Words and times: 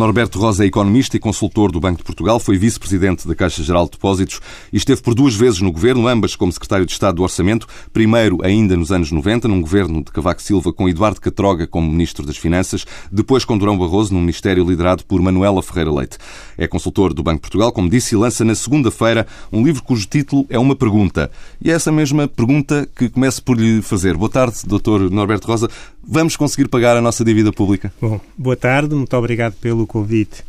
Norberto 0.00 0.38
Rosa 0.38 0.64
é 0.64 0.66
economista 0.66 1.18
e 1.18 1.20
consultor 1.20 1.70
do 1.70 1.78
Banco 1.78 1.98
de 1.98 2.04
Portugal, 2.04 2.40
foi 2.40 2.56
vice-presidente 2.56 3.28
da 3.28 3.34
Caixa 3.34 3.62
Geral 3.62 3.84
de 3.84 3.90
Depósitos 3.90 4.40
e 4.72 4.78
esteve 4.78 5.02
por 5.02 5.14
duas 5.14 5.34
vezes 5.34 5.60
no 5.60 5.70
governo, 5.70 6.08
ambas 6.08 6.34
como 6.34 6.50
secretário 6.50 6.86
de 6.86 6.92
Estado 6.92 7.16
do 7.16 7.22
Orçamento, 7.22 7.66
primeiro 7.92 8.38
ainda 8.42 8.78
nos 8.78 8.90
anos 8.90 9.12
90, 9.12 9.46
num 9.46 9.60
governo 9.60 10.02
de 10.02 10.10
Cavaco 10.10 10.40
Silva 10.40 10.72
com 10.72 10.88
Eduardo 10.88 11.20
Catroga 11.20 11.66
como 11.66 11.90
ministro 11.90 12.24
das 12.24 12.38
Finanças, 12.38 12.86
depois 13.12 13.44
com 13.44 13.58
Durão 13.58 13.76
Barroso 13.76 14.14
num 14.14 14.20
ministério 14.20 14.64
liderado 14.64 15.04
por 15.04 15.20
Manuela 15.20 15.62
Ferreira 15.62 15.92
Leite. 15.92 16.16
É 16.56 16.66
consultor 16.66 17.12
do 17.12 17.22
Banco 17.22 17.36
de 17.36 17.42
Portugal, 17.42 17.70
como 17.70 17.90
disse, 17.90 18.14
e 18.14 18.18
lança 18.18 18.42
na 18.42 18.54
segunda-feira 18.54 19.26
um 19.52 19.62
livro 19.62 19.82
cujo 19.82 20.06
título 20.06 20.46
é 20.48 20.58
uma 20.58 20.74
pergunta. 20.74 21.30
E 21.62 21.70
é 21.70 21.74
essa 21.74 21.92
mesma 21.92 22.26
pergunta 22.26 22.88
que 22.96 23.10
começo 23.10 23.44
por 23.44 23.60
lhe 23.60 23.82
fazer. 23.82 24.16
Boa 24.16 24.30
tarde, 24.30 24.60
Dr. 24.64 25.10
Norberto 25.10 25.46
Rosa. 25.46 25.68
Vamos 26.02 26.36
conseguir 26.36 26.68
pagar 26.68 26.96
a 26.96 27.00
nossa 27.00 27.24
dívida 27.24 27.52
pública? 27.52 27.92
Bom, 28.00 28.20
boa 28.36 28.56
tarde, 28.56 28.94
muito 28.94 29.16
obrigado 29.16 29.54
pelo 29.54 29.86
convite 29.86 30.42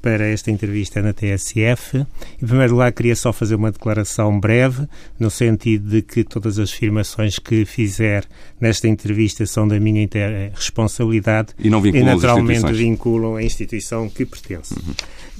para 0.00 0.26
esta 0.26 0.50
entrevista 0.50 1.02
na 1.02 1.12
TSF. 1.12 2.06
Em 2.40 2.46
primeiro 2.46 2.74
lugar, 2.74 2.92
queria 2.92 3.16
só 3.16 3.32
fazer 3.32 3.56
uma 3.56 3.72
declaração 3.72 4.38
breve, 4.38 4.86
no 5.18 5.30
sentido 5.30 5.90
de 5.90 6.02
que 6.02 6.24
todas 6.24 6.58
as 6.58 6.70
afirmações 6.70 7.38
que 7.38 7.64
fizer 7.64 8.24
nesta 8.60 8.86
entrevista 8.86 9.44
são 9.46 9.66
da 9.66 9.78
minha 9.80 10.08
responsabilidade 10.54 11.48
e, 11.58 11.68
não 11.68 11.80
vinculam 11.80 12.06
e 12.06 12.14
naturalmente 12.14 12.72
vinculam 12.72 13.36
a 13.36 13.42
instituição 13.42 14.08
que 14.08 14.24
pertence. 14.24 14.74
Uhum. 14.74 14.94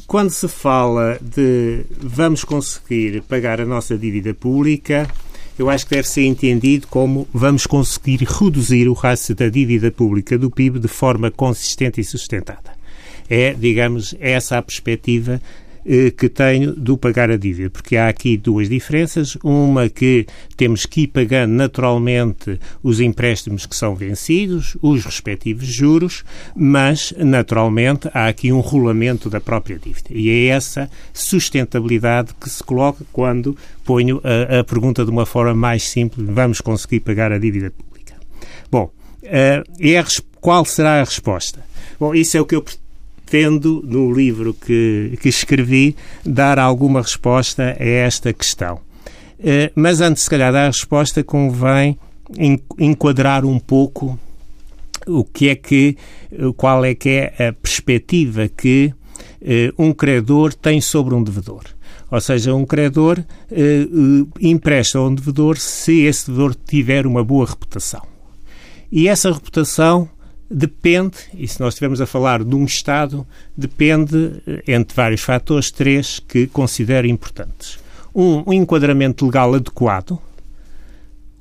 Quando 0.06 0.30
se 0.30 0.48
fala 0.48 1.18
de 1.20 1.84
vamos 2.00 2.42
conseguir 2.42 3.22
pagar 3.22 3.60
a 3.60 3.66
nossa 3.66 3.96
dívida 3.96 4.34
pública, 4.34 5.06
eu 5.58 5.68
acho 5.68 5.86
que 5.86 5.96
deve 5.96 6.08
ser 6.08 6.24
entendido 6.24 6.86
como 6.86 7.26
vamos 7.34 7.66
conseguir 7.66 8.24
reduzir 8.24 8.88
o 8.88 8.92
rácio 8.92 9.34
da 9.34 9.48
dívida 9.48 9.90
pública 9.90 10.38
do 10.38 10.50
PIB 10.50 10.78
de 10.78 10.88
forma 10.88 11.30
consistente 11.30 12.00
e 12.00 12.04
sustentada. 12.04 12.78
É, 13.28 13.52
digamos, 13.52 14.14
essa 14.20 14.56
a 14.56 14.62
perspectiva 14.62 15.40
que 16.16 16.28
tenho 16.28 16.74
do 16.74 16.98
pagar 16.98 17.30
a 17.30 17.36
dívida, 17.36 17.70
porque 17.70 17.96
há 17.96 18.08
aqui 18.08 18.36
duas 18.36 18.68
diferenças. 18.68 19.36
Uma 19.42 19.88
que 19.88 20.26
temos 20.56 20.84
que 20.84 21.02
ir 21.02 21.06
pagando 21.08 21.52
naturalmente 21.52 22.60
os 22.82 23.00
empréstimos 23.00 23.64
que 23.64 23.74
são 23.74 23.94
vencidos, 23.94 24.76
os 24.82 25.04
respectivos 25.04 25.66
juros, 25.66 26.24
mas 26.54 27.14
naturalmente 27.16 28.08
há 28.12 28.28
aqui 28.28 28.52
um 28.52 28.60
rolamento 28.60 29.30
da 29.30 29.40
própria 29.40 29.78
dívida. 29.78 30.10
E 30.10 30.28
é 30.28 30.46
essa 30.48 30.90
sustentabilidade 31.12 32.34
que 32.38 32.50
se 32.50 32.62
coloca 32.62 33.04
quando 33.10 33.56
ponho 33.84 34.20
a, 34.22 34.58
a 34.60 34.64
pergunta 34.64 35.04
de 35.04 35.10
uma 35.10 35.24
forma 35.24 35.54
mais 35.54 35.84
simples: 35.84 36.26
vamos 36.28 36.60
conseguir 36.60 37.00
pagar 37.00 37.32
a 37.32 37.38
dívida 37.38 37.70
pública? 37.70 38.14
Bom, 38.70 38.92
uh, 39.22 39.64
é 39.80 39.98
a, 39.98 40.04
qual 40.40 40.64
será 40.66 41.00
a 41.00 41.04
resposta? 41.04 41.64
Bom, 41.98 42.14
isso 42.14 42.36
é 42.36 42.40
o 42.40 42.46
que 42.46 42.54
eu 42.54 42.64
tendo, 43.30 43.82
no 43.84 44.12
livro 44.12 44.54
que, 44.54 45.18
que 45.20 45.28
escrevi, 45.28 45.96
dar 46.24 46.58
alguma 46.58 47.02
resposta 47.02 47.76
a 47.78 47.84
esta 47.84 48.32
questão. 48.32 48.80
Eh, 49.38 49.70
mas 49.74 50.00
antes, 50.00 50.24
se 50.24 50.30
calhar, 50.30 50.52
da 50.52 50.66
resposta, 50.66 51.22
convém 51.22 51.98
enquadrar 52.78 53.44
um 53.44 53.58
pouco 53.58 54.18
o 55.06 55.24
que 55.24 55.48
é 55.48 55.54
que, 55.54 55.96
qual 56.56 56.84
é 56.84 56.94
que 56.94 57.08
é 57.08 57.48
a 57.48 57.52
perspectiva 57.52 58.48
que 58.48 58.92
eh, 59.40 59.72
um 59.78 59.92
credor 59.92 60.52
tem 60.54 60.80
sobre 60.80 61.14
um 61.14 61.22
devedor. 61.22 61.62
Ou 62.10 62.20
seja, 62.20 62.54
um 62.54 62.64
credor 62.64 63.22
eh, 63.50 63.86
empresta 64.40 64.98
a 64.98 65.02
um 65.02 65.14
devedor 65.14 65.58
se 65.58 66.04
esse 66.04 66.26
devedor 66.26 66.54
tiver 66.54 67.06
uma 67.06 67.22
boa 67.22 67.46
reputação. 67.46 68.02
E 68.90 69.08
essa 69.08 69.32
reputação 69.32 70.08
depende, 70.50 71.16
e 71.34 71.46
se 71.46 71.60
nós 71.60 71.74
estivermos 71.74 72.00
a 72.00 72.06
falar 72.06 72.42
de 72.42 72.54
um 72.54 72.64
Estado, 72.64 73.26
depende, 73.56 74.42
eh, 74.46 74.62
entre 74.68 74.94
vários 74.94 75.20
fatores, 75.20 75.70
três 75.70 76.18
que 76.20 76.46
considero 76.46 77.06
importantes. 77.06 77.78
Um, 78.14 78.42
um 78.46 78.52
enquadramento 78.52 79.26
legal 79.26 79.54
adequado. 79.54 80.18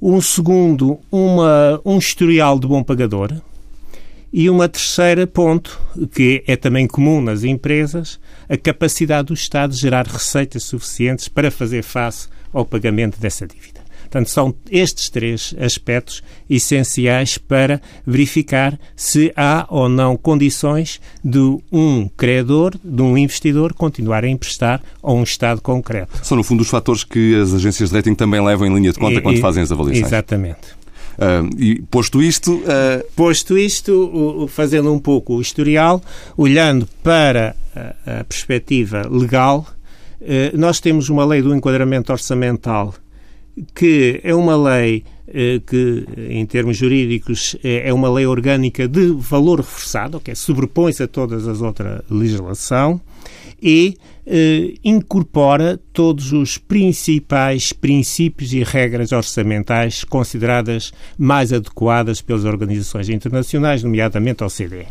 Um 0.01 0.21
segundo, 0.21 0.99
uma, 1.11 1.81
um 1.85 1.97
historial 1.97 2.59
de 2.59 2.67
bom 2.67 2.83
pagador. 2.83 3.33
E 4.31 4.49
uma 4.49 4.67
terceira 4.67 5.25
ponto, 5.25 5.79
que 6.11 6.43
é 6.45 6.55
também 6.55 6.85
comum 6.85 7.21
nas 7.21 7.43
empresas, 7.43 8.19
a 8.49 8.57
capacidade 8.57 9.27
do 9.27 9.33
Estado 9.33 9.71
de 9.71 9.79
gerar 9.79 10.05
receitas 10.05 10.63
suficientes 10.63 11.29
para 11.29 11.49
fazer 11.49 11.81
face 11.81 12.27
ao 12.53 12.65
pagamento 12.65 13.19
dessa 13.19 13.47
dívida. 13.47 13.76
Portanto, 14.07 14.29
são 14.29 14.55
estes 14.71 15.09
três 15.09 15.53
aspectos 15.59 16.23
essenciais 16.49 17.37
para 17.37 17.81
verificar 18.05 18.79
se 18.95 19.33
há 19.35 19.65
ou 19.69 19.89
não 19.89 20.15
condições 20.15 21.01
de 21.23 21.57
um 21.71 22.09
credor, 22.15 22.73
de 22.83 23.01
um 23.01 23.17
investidor, 23.17 23.73
continuar 23.73 24.23
a 24.23 24.29
emprestar 24.29 24.81
a 25.03 25.11
um 25.11 25.23
Estado 25.23 25.61
concreto. 25.61 26.25
São, 26.25 26.37
no 26.37 26.43
fundo, 26.43 26.61
os 26.61 26.69
fatores 26.69 27.03
que 27.03 27.35
as 27.35 27.53
agências 27.53 27.89
de 27.89 27.95
rating 27.97 28.15
também 28.15 28.41
levam 28.41 28.65
em 28.65 28.73
linha 28.73 28.93
de 28.93 28.99
conta 28.99 29.15
e, 29.15 29.21
quando 29.21 29.39
fazem 29.41 29.61
as 29.61 29.71
avaliações. 29.71 30.07
Exatamente. 30.07 30.77
Uh, 31.17 31.49
e 31.57 31.81
posto 31.81 32.21
isto. 32.21 32.53
Uh... 32.55 33.03
Posto 33.13 33.57
isto, 33.57 34.47
fazendo 34.49 34.93
um 34.93 34.99
pouco 34.99 35.35
o 35.35 35.41
historial, 35.41 36.01
olhando 36.37 36.87
para 37.03 37.55
a, 37.75 38.23
perspectiva 38.23 39.05
legal, 39.09 39.67
uh, 40.21 40.57
nós 40.57 40.79
temos 40.79 41.09
uma 41.09 41.25
lei 41.25 41.41
do 41.41 41.53
enquadramento 41.53 42.11
orçamental 42.13 42.93
que 43.73 44.19
é 44.23 44.33
uma 44.33 44.55
lei 44.55 45.03
eh, 45.27 45.61
que, 45.65 46.05
em 46.29 46.45
termos 46.45 46.77
jurídicos, 46.77 47.55
é, 47.63 47.89
é 47.89 47.93
uma 47.93 48.09
lei 48.09 48.25
orgânica 48.25 48.87
de 48.87 49.11
valor 49.11 49.59
reforçado, 49.59 50.19
que 50.19 50.33
sobrepõe-se 50.35 51.03
a 51.03 51.07
todas 51.07 51.47
as 51.47 51.61
outras 51.61 52.01
legislação 52.09 53.01
e 53.61 53.97
eh, 54.25 54.75
incorpora 54.83 55.79
todos 55.93 56.31
os 56.33 56.57
principais 56.57 57.73
princípios 57.73 58.53
e 58.53 58.63
regras 58.63 59.11
orçamentais 59.11 60.03
consideradas 60.03 60.91
mais 61.17 61.51
adequadas 61.51 62.21
pelas 62.21 62.43
organizações 62.43 63.09
internacionais, 63.09 63.83
nomeadamente 63.83 64.43
a 64.43 64.47
OCDE. 64.47 64.87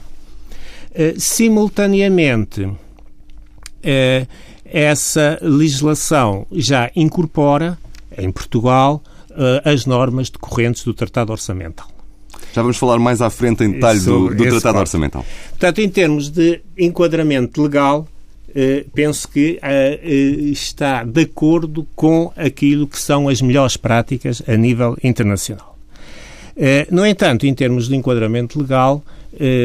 Eh, 0.95 1.15
simultaneamente, 1.19 2.69
eh, 3.83 4.27
essa 4.65 5.39
legislação 5.43 6.47
já 6.51 6.91
incorpora 6.97 7.79
em 8.19 8.31
Portugal, 8.31 9.03
uh, 9.37 9.69
as 9.69 9.87
normas 9.87 10.31
decorrentes 10.31 10.85
do 10.85 10.95
Tratado 10.95 11.33
Orçamental. 11.33 11.87
Já 12.53 12.63
vamos 12.63 12.77
falar 12.77 12.99
mais 12.99 13.21
à 13.21 13.31
frente 13.31 13.65
em 13.65 13.73
detalhe 13.73 14.01
do, 14.01 14.35
do 14.35 14.37
Tratado 14.37 14.63
ponto. 14.63 14.79
Orçamental. 14.79 15.27
Portanto, 15.51 15.79
em 15.81 15.89
termos 15.89 16.31
de 16.31 16.61
enquadramento 16.77 17.63
legal, 17.63 18.09
uh, 18.49 18.91
penso 18.95 19.29
que 19.29 19.59
uh, 19.63 20.47
está 20.51 21.05
de 21.05 21.23
acordo 21.23 21.87
com 21.95 22.33
aquilo 22.37 22.87
que 22.87 22.99
são 22.99 23.29
as 23.29 23.41
melhores 23.41 23.77
práticas 23.77 24.43
a 24.47 24.57
nível 24.57 24.97
internacional. 25.03 25.77
No 26.91 27.05
entanto, 27.05 27.47
em 27.47 27.53
termos 27.53 27.87
de 27.87 27.95
enquadramento 27.95 28.59
legal, 28.59 29.05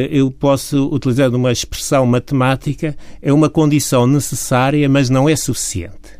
eu 0.09 0.29
posso 0.29 0.94
utilizar 0.94 1.34
uma 1.34 1.50
expressão 1.50 2.06
matemática, 2.06 2.97
é 3.22 3.31
uma 3.31 3.50
condição 3.50 4.06
necessária, 4.06 4.90
mas 4.90 5.09
não 5.09 5.29
é 5.29 5.35
suficiente. 5.38 6.19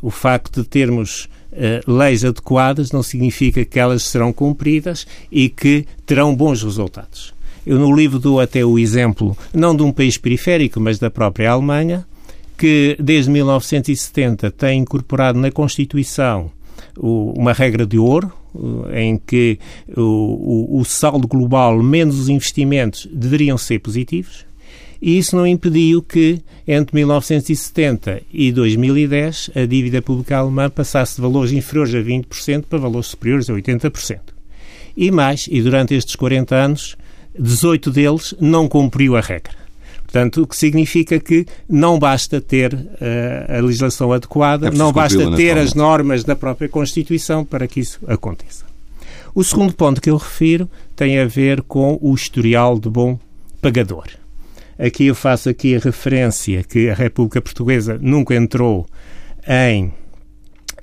O 0.00 0.12
facto 0.12 0.62
de 0.62 0.68
termos 0.68 1.28
uh, 1.54 1.90
leis 1.90 2.24
adequadas 2.24 2.92
não 2.92 3.02
significa 3.02 3.64
que 3.64 3.78
elas 3.78 4.02
serão 4.04 4.32
cumpridas 4.32 5.06
e 5.30 5.48
que 5.48 5.86
terão 6.04 6.34
bons 6.34 6.62
resultados. 6.62 7.32
Eu 7.66 7.78
no 7.78 7.94
livro 7.94 8.18
dou 8.18 8.40
até 8.40 8.64
o 8.64 8.78
exemplo, 8.78 9.36
não 9.52 9.74
de 9.74 9.82
um 9.82 9.90
país 9.90 10.18
periférico, 10.18 10.78
mas 10.78 10.98
da 10.98 11.10
própria 11.10 11.50
Alemanha, 11.50 12.06
que 12.58 12.96
desde 13.00 13.30
1970 13.30 14.50
tem 14.50 14.80
incorporado 14.80 15.38
na 15.38 15.50
Constituição 15.50 16.50
uma 16.96 17.52
regra 17.52 17.86
de 17.86 17.98
ouro, 17.98 18.30
eh, 18.92 19.02
em 19.02 19.18
que 19.18 19.58
o 19.96 20.84
saldo 20.84 21.26
global 21.26 21.82
menos 21.82 22.20
os 22.20 22.28
investimentos 22.28 23.08
deveriam 23.10 23.58
ser 23.58 23.80
positivos 23.80 24.44
e 25.06 25.18
isso 25.18 25.36
não 25.36 25.46
impediu 25.46 26.00
que, 26.00 26.40
entre 26.66 26.96
1970 26.96 28.22
e 28.32 28.50
2010, 28.50 29.50
a 29.54 29.66
dívida 29.66 30.00
pública 30.00 30.38
alemã 30.38 30.70
passasse 30.70 31.16
de 31.16 31.20
valores 31.20 31.52
inferiores 31.52 31.94
a 31.94 31.98
20% 31.98 32.64
para 32.70 32.78
valores 32.78 33.08
superiores 33.08 33.50
a 33.50 33.52
80%. 33.52 34.20
E 34.96 35.10
mais, 35.10 35.46
e 35.50 35.60
durante 35.60 35.92
estes 35.92 36.16
40 36.16 36.56
anos, 36.56 36.96
18 37.38 37.90
deles 37.90 38.34
não 38.40 38.66
cumpriu 38.66 39.14
a 39.14 39.20
regra. 39.20 39.52
Portanto, 40.04 40.40
o 40.40 40.46
que 40.46 40.56
significa 40.56 41.20
que 41.20 41.44
não 41.68 41.98
basta 41.98 42.40
ter 42.40 42.72
uh, 42.72 43.58
a 43.58 43.60
legislação 43.60 44.10
adequada, 44.10 44.68
é 44.68 44.70
não 44.70 44.90
basta 44.90 45.36
ter 45.36 45.58
as 45.58 45.74
normas 45.74 46.24
da 46.24 46.34
própria 46.34 46.70
Constituição 46.70 47.44
para 47.44 47.68
que 47.68 47.80
isso 47.80 48.00
aconteça. 48.06 48.64
O 49.34 49.44
segundo 49.44 49.74
ponto 49.74 50.00
que 50.00 50.08
eu 50.08 50.16
refiro 50.16 50.66
tem 50.96 51.18
a 51.18 51.26
ver 51.26 51.60
com 51.60 51.98
o 52.00 52.14
historial 52.14 52.78
de 52.78 52.88
bom 52.88 53.18
pagador. 53.60 54.23
Aqui 54.78 55.06
eu 55.06 55.14
faço 55.14 55.48
aqui 55.48 55.74
a 55.74 55.78
referência 55.78 56.62
que 56.62 56.88
a 56.88 56.94
República 56.94 57.40
Portuguesa 57.40 57.98
nunca 58.00 58.34
entrou 58.34 58.86
em, 59.46 59.92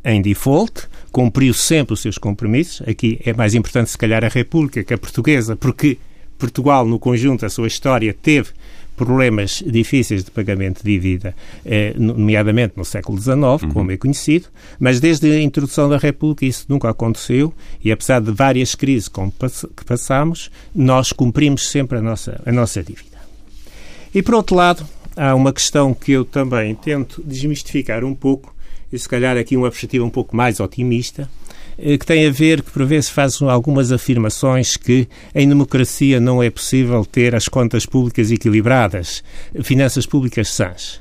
em 0.03 0.21
default, 0.21 0.87
cumpriu 1.11 1.53
sempre 1.53 1.93
os 1.93 2.01
seus 2.01 2.17
compromissos. 2.17 2.87
Aqui 2.87 3.19
é 3.25 3.33
mais 3.33 3.53
importante, 3.53 3.89
se 3.89 3.97
calhar, 3.97 4.23
a 4.23 4.29
República 4.29 4.83
que 4.83 4.93
a 4.93 4.97
Portuguesa, 4.97 5.55
porque 5.55 5.97
Portugal, 6.37 6.85
no 6.85 6.97
conjunto, 6.97 7.45
a 7.45 7.49
sua 7.49 7.67
história, 7.67 8.13
teve 8.13 8.49
problemas 8.95 9.63
difíceis 9.65 10.23
de 10.23 10.29
pagamento 10.29 10.83
de 10.83 10.99
dívida, 10.99 11.35
eh, 11.65 11.93
nomeadamente 11.97 12.73
no 12.75 12.85
século 12.85 13.19
XIX, 13.19 13.39
uhum. 13.63 13.69
como 13.71 13.91
é 13.91 13.97
conhecido, 13.97 14.47
mas 14.79 14.99
desde 14.99 15.31
a 15.31 15.41
introdução 15.41 15.89
da 15.89 15.97
República 15.97 16.45
isso 16.45 16.65
nunca 16.69 16.89
aconteceu 16.89 17.53
e 17.83 17.91
apesar 17.91 18.21
de 18.21 18.31
várias 18.31 18.75
crises 18.75 19.07
que 19.07 19.85
passamos, 19.85 20.51
nós 20.75 21.11
cumprimos 21.11 21.69
sempre 21.69 21.97
a 21.97 22.01
nossa, 22.01 22.41
a 22.45 22.51
nossa 22.51 22.83
dívida. 22.83 23.10
E 24.13 24.21
por 24.21 24.35
outro 24.35 24.55
lado, 24.55 24.85
há 25.15 25.33
uma 25.33 25.53
questão 25.53 25.93
que 25.93 26.11
eu 26.11 26.25
também 26.25 26.75
tento 26.75 27.23
desmistificar 27.23 28.03
um 28.03 28.13
pouco, 28.13 28.53
e 28.91 28.99
se 28.99 29.07
calhar 29.07 29.37
aqui 29.37 29.55
uma 29.55 29.69
perspectiva 29.69 30.03
um 30.03 30.09
pouco 30.09 30.35
mais 30.35 30.59
otimista, 30.59 31.29
eh, 31.77 31.97
que 31.97 32.05
tem 32.05 32.27
a 32.27 32.31
ver, 32.31 32.61
que 32.61 32.71
por 32.71 32.85
vezes 32.85 33.09
faz 33.09 33.41
algumas 33.41 33.91
afirmações 33.91 34.75
que 34.75 35.07
em 35.33 35.47
democracia 35.47 36.19
não 36.19 36.43
é 36.43 36.49
possível 36.49 37.05
ter 37.05 37.33
as 37.33 37.47
contas 37.47 37.85
públicas 37.85 38.31
equilibradas, 38.31 39.23
finanças 39.63 40.05
públicas 40.05 40.49
sãs. 40.49 40.99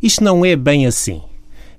Isto 0.00 0.22
não 0.22 0.44
é 0.44 0.54
bem 0.54 0.86
assim. 0.86 1.20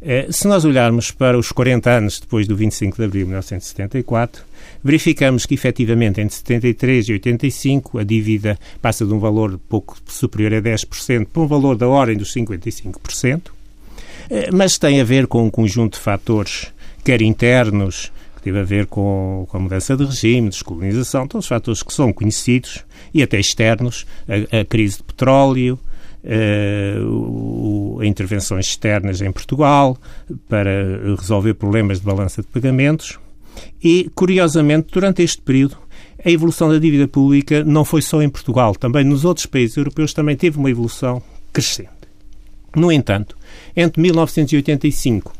Eh, 0.02 0.28
se 0.32 0.48
nós 0.50 0.66
olharmos 0.66 1.12
para 1.12 1.38
os 1.38 1.52
40 1.52 1.90
anos 1.90 2.20
depois 2.20 2.46
do 2.46 2.58
25 2.58 2.98
de 2.98 3.04
abril 3.06 3.22
de 3.22 3.28
1974, 3.28 4.44
verificamos 4.84 5.46
que, 5.46 5.54
efetivamente, 5.54 6.20
entre 6.20 6.36
73 6.36 7.10
e 7.10 7.14
85, 7.14 8.00
a 8.00 8.04
dívida 8.04 8.60
passa 8.82 9.06
de 9.06 9.14
um 9.14 9.20
valor 9.20 9.60
pouco 9.70 9.98
superior 10.08 10.54
a 10.54 10.62
10% 10.62 11.28
para 11.28 11.42
um 11.42 11.48
valor 11.48 11.78
da 11.78 11.88
ordem 11.88 12.18
dos 12.18 12.34
55%, 12.34 13.52
eh, 14.30 14.50
mas 14.52 14.78
tem 14.78 15.00
a 15.00 15.04
ver 15.04 15.28
com 15.28 15.46
um 15.46 15.50
conjunto 15.50 15.94
de 15.94 16.00
fatores, 16.00 16.68
quer 17.04 17.22
internos, 17.22 18.12
que 18.36 18.42
teve 18.42 18.60
a 18.60 18.64
ver 18.64 18.88
com, 18.88 19.46
com 19.50 19.58
a 19.58 19.60
mudança 19.60 19.96
de 19.96 20.04
regime, 20.04 20.50
descolonização, 20.50 21.28
todos 21.28 21.46
os 21.46 21.50
fatores 21.50 21.82
que 21.82 21.94
são 21.94 22.12
conhecidos, 22.12 22.84
e 23.14 23.24
até 23.24 23.40
externos, 23.40 24.06
a, 24.28 24.60
a 24.60 24.66
crise 24.66 24.98
de 24.98 25.04
petróleo, 25.04 25.80
uh, 26.24 28.04
intervenções 28.04 28.68
externas 28.68 29.22
em 29.22 29.32
Portugal 29.32 29.98
para 30.48 31.16
resolver 31.18 31.54
problemas 31.54 32.00
de 32.00 32.06
balança 32.06 32.42
de 32.42 32.48
pagamentos. 32.48 33.20
E, 33.84 34.10
curiosamente, 34.16 34.88
durante 34.92 35.22
este 35.22 35.42
período, 35.42 35.78
a 36.24 36.30
evolução 36.30 36.70
da 36.70 36.80
dívida 36.80 37.08
pública 37.08 37.64
não 37.64 37.84
foi 37.84 38.02
só 38.02 38.22
em 38.22 38.30
Portugal, 38.30 38.76
também 38.76 39.04
nos 39.04 39.26
outros 39.26 39.46
países 39.46 39.76
europeus 39.76 40.14
também 40.14 40.36
teve 40.36 40.58
uma 40.58 40.70
evolução 40.70 41.22
crescente. 41.52 41.90
No 42.76 42.92
entanto, 42.92 43.36
entre 43.76 44.02
1985 44.02 45.34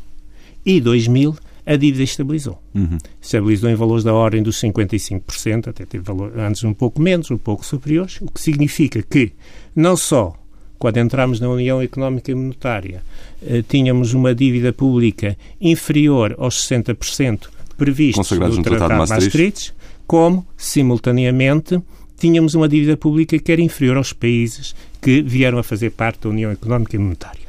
e 0.64 0.80
2000, 0.80 1.36
a 1.66 1.76
dívida 1.76 2.04
estabilizou. 2.04 2.60
Uhum. 2.74 2.98
Estabilizou 3.20 3.70
em 3.70 3.74
valores 3.74 4.04
da 4.04 4.12
ordem 4.12 4.42
dos 4.42 4.60
55%, 4.60 5.68
até 5.68 5.86
teve 5.86 6.04
valor, 6.04 6.38
antes 6.38 6.62
um 6.64 6.74
pouco 6.74 7.00
menos, 7.00 7.30
um 7.30 7.38
pouco 7.38 7.64
superiores, 7.64 8.20
o 8.20 8.26
que 8.26 8.40
significa 8.40 9.02
que 9.02 9.32
não 9.74 9.96
só 9.96 10.34
quando 10.78 10.98
entramos 10.98 11.40
na 11.40 11.48
União 11.48 11.80
Económica 11.80 12.30
e 12.30 12.34
Monetária, 12.34 13.02
eh, 13.42 13.64
tínhamos 13.66 14.12
uma 14.12 14.34
dívida 14.34 14.70
pública 14.70 15.34
inferior 15.58 16.34
aos 16.36 16.68
60% 16.68 17.48
previstos 17.74 18.30
no 18.30 18.38
Tratado, 18.38 18.62
Tratado 18.62 18.94
Maastricht, 18.94 19.24
Maastricht, 19.24 19.74
como, 20.06 20.46
simultaneamente, 20.56 21.80
tínhamos 22.18 22.54
uma 22.54 22.68
dívida 22.68 22.96
pública 22.96 23.38
que 23.38 23.52
era 23.52 23.60
inferior 23.60 23.96
aos 23.96 24.12
países 24.12 24.74
que 25.00 25.22
vieram 25.22 25.58
a 25.58 25.62
fazer 25.62 25.90
parte 25.90 26.22
da 26.22 26.30
União 26.30 26.50
Económica 26.50 26.96
e 26.96 26.98
Monetária. 26.98 27.44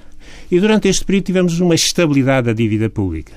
E 0.52 0.60
durante 0.60 0.88
este 0.88 1.06
período 1.06 1.26
tivemos 1.26 1.60
uma 1.60 1.76
estabilidade 1.76 2.48
da 2.48 2.54
dívida 2.54 2.90
pública. 2.90 3.34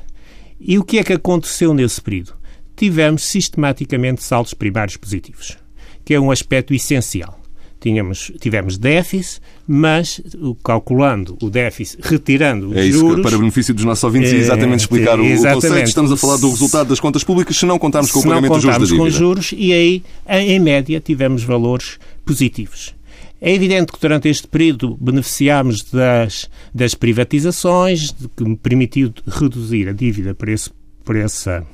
E 0.60 0.78
o 0.78 0.84
que 0.84 0.98
é 0.98 1.04
que 1.04 1.12
aconteceu 1.12 1.72
nesse 1.72 2.00
período? 2.00 2.34
Tivemos 2.76 3.22
sistematicamente 3.22 4.22
saldos 4.22 4.54
primários 4.54 4.96
positivos, 4.96 5.56
que 6.04 6.14
é 6.14 6.20
um 6.20 6.30
aspecto 6.30 6.74
essencial 6.74 7.38
tínhamos, 7.80 8.32
tivemos 8.40 8.76
déficit, 8.76 9.40
mas 9.66 10.20
calculando 10.64 11.36
o 11.42 11.48
déficit, 11.50 11.98
retirando 12.02 12.70
os 12.70 12.76
é 12.76 12.86
isso, 12.86 12.98
juros... 12.98 13.22
para 13.22 13.38
benefício 13.38 13.72
dos 13.74 13.84
nossos 13.84 14.04
ouvintes, 14.04 14.32
é 14.32 14.36
exatamente 14.36 14.80
explicar 14.80 15.18
é, 15.18 15.24
exatamente. 15.26 15.58
o 15.58 15.68
conceito. 15.68 15.88
Estamos 15.88 16.12
a 16.12 16.16
falar 16.16 16.36
do 16.36 16.50
resultado 16.50 16.88
das 16.88 17.00
contas 17.00 17.24
públicas 17.24 17.56
se 17.56 17.66
não 17.66 17.78
contarmos 17.78 18.10
com 18.10 18.20
o 18.20 18.22
pagamento 18.22 18.54
dos 18.54 18.62
juros 18.62 18.78
da 18.78 18.84
dívida. 18.84 19.04
com 19.04 19.10
juros 19.10 19.54
e 19.56 19.72
aí, 19.72 20.02
em 20.28 20.58
média, 20.60 21.00
tivemos 21.00 21.44
valores 21.44 21.98
positivos. 22.24 22.94
É 23.40 23.54
evidente 23.54 23.92
que 23.92 24.00
durante 24.00 24.28
este 24.28 24.48
período 24.48 24.96
beneficiámos 25.00 25.84
das, 25.84 26.50
das 26.74 26.94
privatizações, 26.94 28.14
que 28.36 28.44
me 28.44 28.56
permitiu 28.56 29.12
reduzir 29.26 29.88
a 29.88 29.92
dívida 29.92 30.34
por, 30.34 30.48
esse, 30.48 30.70
por, 31.04 31.14
essa, 31.14 31.64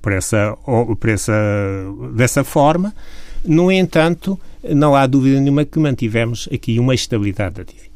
por, 0.00 0.12
essa, 0.12 0.56
por 1.00 1.10
essa, 1.10 1.32
dessa 2.14 2.44
forma. 2.44 2.94
No 3.44 3.72
entanto, 3.72 4.38
não 4.62 4.94
há 4.94 5.06
dúvida 5.06 5.40
nenhuma 5.40 5.64
que 5.64 5.78
mantivemos 5.78 6.48
aqui 6.52 6.78
uma 6.78 6.94
estabilidade 6.94 7.56
da 7.56 7.62
dívida. 7.62 7.90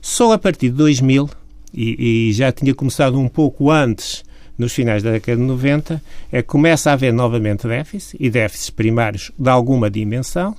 Só 0.00 0.32
a 0.32 0.38
partir 0.38 0.68
de 0.68 0.76
2000, 0.76 1.30
e, 1.72 2.28
e 2.28 2.32
já 2.32 2.52
tinha 2.52 2.74
começado 2.74 3.18
um 3.18 3.28
pouco 3.28 3.70
antes, 3.70 4.24
nos 4.56 4.72
finais 4.72 5.02
da 5.02 5.10
década 5.10 5.40
de 5.40 5.46
90, 5.46 6.02
é 6.30 6.42
começa 6.42 6.90
a 6.90 6.92
haver 6.92 7.12
novamente 7.12 7.66
déficit, 7.66 8.16
e 8.20 8.30
déficits 8.30 8.70
primários 8.70 9.32
de 9.38 9.48
alguma 9.48 9.90
dimensão, 9.90 10.54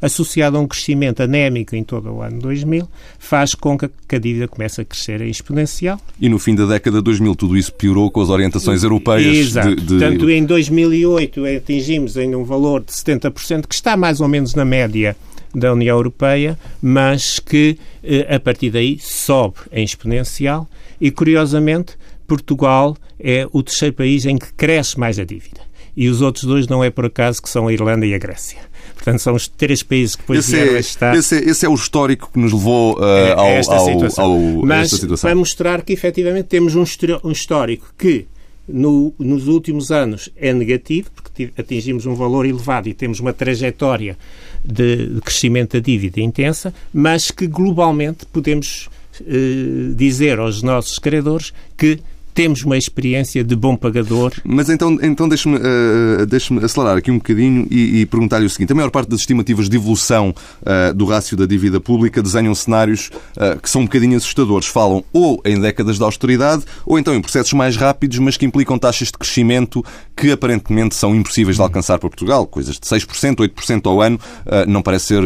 associado 0.00 0.56
a 0.56 0.60
um 0.60 0.66
crescimento 0.66 1.22
anémico 1.22 1.74
em 1.74 1.82
todo 1.82 2.10
o 2.10 2.22
ano 2.22 2.40
2000, 2.40 2.88
faz 3.18 3.54
com 3.54 3.76
que 3.76 4.16
a 4.16 4.18
dívida 4.18 4.48
comece 4.48 4.80
a 4.80 4.84
crescer 4.84 5.20
em 5.20 5.30
exponencial. 5.30 6.00
E 6.20 6.28
no 6.28 6.38
fim 6.38 6.54
da 6.54 6.66
década 6.66 6.98
de 6.98 7.04
2000 7.04 7.34
tudo 7.34 7.56
isso 7.56 7.72
piorou 7.72 8.10
com 8.10 8.20
as 8.20 8.28
orientações 8.28 8.82
europeias. 8.82 9.36
Exato. 9.36 9.74
De, 9.74 9.82
de... 9.82 9.86
Portanto, 9.86 10.30
em 10.30 10.44
2008 10.44 11.44
atingimos 11.44 12.16
em 12.16 12.34
um 12.34 12.44
valor 12.44 12.82
de 12.82 12.92
70%, 12.92 13.66
que 13.66 13.74
está 13.74 13.96
mais 13.96 14.20
ou 14.20 14.28
menos 14.28 14.54
na 14.54 14.64
média 14.64 15.16
da 15.54 15.72
União 15.72 15.96
Europeia, 15.96 16.58
mas 16.80 17.38
que 17.38 17.78
eh, 18.04 18.34
a 18.34 18.38
partir 18.38 18.70
daí 18.70 18.98
sobe 19.00 19.56
em 19.72 19.84
exponencial 19.84 20.68
e, 21.00 21.10
curiosamente, 21.10 21.96
Portugal 22.26 22.96
é 23.18 23.46
o 23.52 23.62
terceiro 23.62 23.94
país 23.94 24.26
em 24.26 24.36
que 24.36 24.52
cresce 24.52 24.98
mais 24.98 25.18
a 25.18 25.24
dívida. 25.24 25.60
E 25.96 26.08
os 26.08 26.20
outros 26.20 26.44
dois 26.44 26.68
não 26.68 26.84
é 26.84 26.90
por 26.90 27.06
acaso 27.06 27.42
que 27.42 27.48
são 27.48 27.66
a 27.66 27.72
Irlanda 27.72 28.06
e 28.06 28.14
a 28.14 28.18
Grécia. 28.18 28.67
Portanto, 28.98 29.20
são 29.20 29.34
os 29.34 29.46
três 29.46 29.82
países 29.82 30.16
que 30.16 30.22
depois 30.22 30.40
esse 30.40 30.52
vieram 30.52 30.72
é, 30.72 30.76
a 30.76 30.80
estar... 30.80 31.16
Esse 31.16 31.36
é, 31.36 31.48
esse 31.48 31.64
é 31.64 31.68
o 31.68 31.74
histórico 31.74 32.30
que 32.32 32.38
nos 32.38 32.52
levou 32.52 32.98
uh, 32.98 33.32
ao, 33.36 33.46
a 33.46 33.50
esta 33.50 33.78
situação. 33.78 34.24
Ao, 34.24 34.32
ao, 34.32 34.66
Mas, 34.66 34.86
esta 34.86 34.96
situação. 34.96 35.28
para 35.28 35.36
mostrar 35.36 35.82
que, 35.82 35.92
efetivamente, 35.92 36.46
temos 36.46 36.74
um, 36.74 36.84
um 37.24 37.30
histórico 37.30 37.94
que 37.96 38.26
no, 38.68 39.14
nos 39.18 39.46
últimos 39.46 39.90
anos 39.90 40.28
é 40.36 40.52
negativo, 40.52 41.10
porque 41.14 41.50
atingimos 41.56 42.06
um 42.06 42.14
valor 42.14 42.44
elevado 42.44 42.88
e 42.88 42.94
temos 42.94 43.20
uma 43.20 43.32
trajetória 43.32 44.18
de, 44.64 45.06
de 45.06 45.20
crescimento 45.20 45.74
da 45.74 45.80
dívida 45.80 46.20
intensa, 46.20 46.74
mas 46.92 47.30
que 47.30 47.46
globalmente 47.46 48.26
podemos 48.26 48.90
eh, 49.20 49.94
dizer 49.94 50.38
aos 50.38 50.62
nossos 50.62 50.98
credores 50.98 51.54
que 51.76 52.00
temos 52.38 52.62
uma 52.62 52.76
experiência 52.76 53.42
de 53.42 53.56
bom 53.56 53.74
pagador. 53.74 54.32
Mas 54.44 54.70
então, 54.70 54.96
então 55.02 55.28
deixe-me 55.28 55.56
uh, 55.56 56.24
deixe 56.24 56.56
acelerar 56.64 56.96
aqui 56.96 57.10
um 57.10 57.16
bocadinho 57.16 57.66
e, 57.68 58.02
e 58.02 58.06
perguntar-lhe 58.06 58.46
o 58.46 58.50
seguinte. 58.50 58.72
A 58.72 58.76
maior 58.76 58.92
parte 58.92 59.08
das 59.08 59.18
estimativas 59.18 59.68
de 59.68 59.76
evolução 59.76 60.32
uh, 60.62 60.94
do 60.94 61.04
rácio 61.04 61.36
da 61.36 61.46
dívida 61.46 61.80
pública 61.80 62.22
desenham 62.22 62.54
cenários 62.54 63.10
uh, 63.36 63.60
que 63.60 63.68
são 63.68 63.80
um 63.80 63.86
bocadinho 63.86 64.16
assustadores. 64.16 64.68
Falam 64.68 65.02
ou 65.12 65.42
em 65.44 65.60
décadas 65.60 65.96
de 65.96 66.04
austeridade 66.04 66.62
ou 66.86 66.96
então 66.96 67.12
em 67.12 67.20
processos 67.20 67.52
mais 67.54 67.74
rápidos, 67.74 68.20
mas 68.20 68.36
que 68.36 68.46
implicam 68.46 68.78
taxas 68.78 69.08
de 69.08 69.14
crescimento 69.14 69.84
que 70.16 70.30
aparentemente 70.30 70.94
são 70.94 71.16
impossíveis 71.16 71.56
de 71.56 71.62
alcançar 71.62 71.98
para 71.98 72.08
Portugal. 72.08 72.46
Coisas 72.46 72.76
de 72.76 72.86
6%, 72.86 73.34
8% 73.34 73.86
ao 73.86 74.00
ano. 74.00 74.18
Não 74.66 74.82
parece 74.82 75.06
ser 75.06 75.22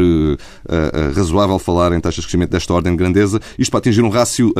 razoável 1.14 1.59
falar 1.59 1.92
em 1.92 2.00
taxas 2.00 2.16
de 2.16 2.23
crescimento 2.23 2.50
desta 2.50 2.73
ordem 2.73 2.92
de 2.92 2.99
grandeza. 2.99 3.40
Isto 3.59 3.71
para 3.71 3.78
atingir 3.78 4.02
um 4.02 4.11
rácio 4.11 4.52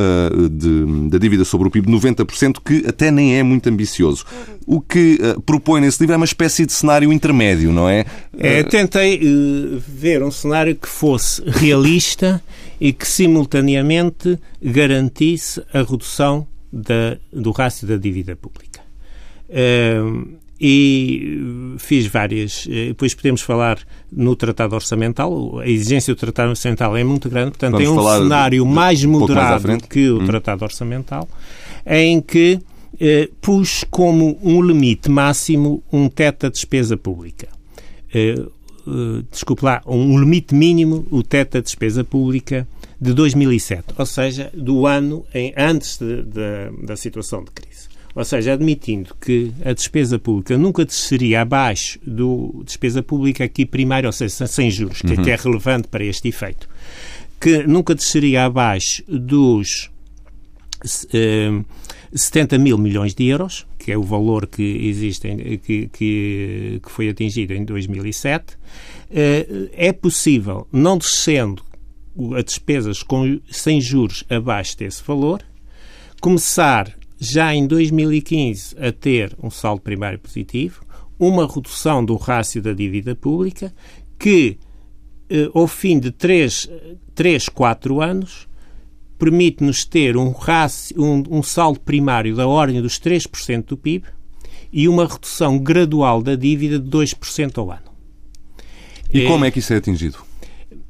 da 1.11 1.19
dívida 1.19 1.45
sobre 1.45 1.69
o 1.69 1.71
PIB 1.71 1.87
de 1.87 1.93
90% 1.93 2.42
que 2.51 2.85
até 2.87 3.11
nem 3.11 3.39
é 3.39 3.43
muito 3.43 3.69
ambicioso. 3.69 4.25
O 4.67 4.81
que 4.81 5.19
uh, 5.21 5.41
propõe 5.43 5.81
nesse 5.81 6.01
livro 6.01 6.15
é 6.15 6.17
uma 6.17 6.25
espécie 6.25 6.65
de 6.67 6.73
cenário 6.73 7.13
intermédio, 7.13 7.73
não 7.73 7.89
é? 7.89 8.05
é 8.39 8.63
tentei 8.63 9.17
uh, 9.17 9.83
ver 9.87 10.23
um 10.23 10.31
cenário 10.31 10.75
que 10.75 10.89
fosse 10.89 11.43
realista 11.47 12.43
e 12.81 12.93
que 12.93 13.07
simultaneamente 13.07 14.39
garantisse 14.63 15.63
a 15.73 15.83
redução 15.83 16.47
da, 16.73 17.17
do 17.33 17.51
rácio 17.51 17.87
da 17.87 17.97
dívida 17.97 18.35
pública. 18.35 18.81
Uh, 19.49 20.41
e 20.65 21.75
fiz 21.79 22.07
várias. 22.07 22.69
Depois 22.69 23.13
podemos 23.15 23.41
falar 23.41 23.81
no 24.13 24.37
Tratado 24.37 24.77
Orçamental. 24.77 25.59
A 25.59 25.67
exigência 25.67 26.15
do 26.15 26.17
Tratado 26.17 26.51
Orçamental 26.51 26.97
é 26.97 27.03
muito 27.03 27.29
grande, 27.29 27.51
portanto, 27.51 27.73
Vamos 27.73 27.89
tem 27.89 27.89
um 27.89 28.23
cenário 28.23 28.65
mais 28.65 29.05
moderado 29.05 29.67
mais 29.67 29.83
que 29.83 30.09
o 30.09 30.23
hum. 30.23 30.27
Tratado 30.27 30.63
Orçamental 30.63 31.29
em 31.87 32.21
que 32.21 32.61
eh, 33.01 33.29
pus 33.41 33.85
como 33.91 34.39
um 34.43 34.63
limite 34.63 35.11
máximo 35.11 35.83
um 35.93 36.09
teto 36.09 36.43
da 36.43 36.49
despesa 36.49 36.97
pública. 36.97 37.49
Eh, 38.15 38.35
eh, 38.39 39.23
desculpe 39.31 39.65
lá, 39.65 39.83
um 39.87 40.19
limite 40.19 40.55
mínimo 40.55 41.07
o 41.11 41.23
teto 41.23 41.55
da 41.55 41.61
despesa 41.61 42.05
pública 42.05 42.67
de 43.01 43.13
2007, 43.13 43.95
ou 43.99 44.07
seja, 44.07 44.51
do 44.55 44.87
ano 44.87 45.25
em, 45.35 45.53
antes 45.57 45.99
de, 45.99 46.23
de, 46.23 46.87
da 46.87 46.97
situação 46.97 47.43
de 47.43 47.51
crise. 47.51 47.91
Ou 48.15 48.25
seja, 48.25 48.53
admitindo 48.53 49.17
que 49.21 49.53
a 49.65 49.73
despesa 49.73 50.19
pública 50.19 50.59
nunca 50.59 50.87
seria 50.89 51.41
abaixo 51.41 51.99
do 52.07 52.63
despesa 52.65 53.03
pública 53.03 53.43
aqui 53.43 53.65
primária, 53.65 54.07
ou 54.07 54.13
seja, 54.13 54.47
sem 54.47 54.71
juros, 54.71 55.01
que, 55.01 55.15
uhum. 55.15 55.23
que 55.25 55.31
é 55.31 55.37
relevante 55.37 55.89
para 55.89 56.05
este 56.05 56.29
efeito, 56.29 56.69
que 57.41 57.67
nunca 57.67 57.95
desceria 57.95 58.45
abaixo 58.45 59.03
dos 59.09 59.91
70 60.85 62.59
mil 62.59 62.77
milhões 62.77 63.15
de 63.15 63.27
euros, 63.27 63.67
que 63.79 63.93
é 63.93 63.97
o 63.97 64.03
valor 64.03 64.47
que 64.47 64.63
existe, 64.63 65.29
que, 65.65 65.89
que, 65.89 66.81
que 66.83 66.91
foi 66.91 67.09
atingido 67.09 67.55
em 67.55 67.65
2007, 67.65 68.59
eh, 69.11 69.71
é 69.73 69.93
possível, 69.93 70.67
não 70.73 70.99
descendo 70.99 71.63
a 72.37 72.43
despesas 72.43 73.03
com, 73.03 73.41
sem 73.51 73.81
juros 73.81 74.25
abaixo 74.29 74.77
desse 74.77 75.03
valor, 75.03 75.43
começar 76.21 76.93
já 77.19 77.55
em 77.55 77.67
2015 77.67 78.77
a 78.79 78.93
ter 78.93 79.37
um 79.43 79.51
saldo 79.51 79.81
primário 79.81 80.19
positivo, 80.19 80.85
uma 81.19 81.47
redução 81.47 82.05
do 82.05 82.17
rácio 82.17 82.61
da 82.61 82.73
dívida 82.73 83.15
pública, 83.15 83.73
que 84.19 84.59
eh, 85.31 85.49
ao 85.55 85.67
fim 85.67 85.99
de 85.99 86.11
3, 86.11 86.69
3 87.15 87.49
4 87.49 88.01
anos 88.03 88.49
permite-nos 89.23 89.85
ter 89.85 90.17
um, 90.17 90.35
um, 90.97 91.23
um 91.39 91.43
saldo 91.45 91.79
primário 91.79 92.35
da 92.35 92.45
ordem 92.45 92.83
dos 92.83 92.99
3% 92.99 93.67
do 93.67 93.77
PIB 93.77 94.05
e 94.73 94.89
uma 94.89 95.07
redução 95.07 95.61
gradual 95.61 96.21
da 96.21 96.35
dívida 96.35 96.77
de 96.77 96.91
2% 96.91 97.57
ao 97.59 97.71
ano. 97.71 97.93
E 99.15 99.23
é, 99.23 99.27
como 99.29 99.45
é 99.45 99.51
que 99.53 99.61
isso 99.61 99.73
é 99.73 99.77
atingido? 99.77 100.19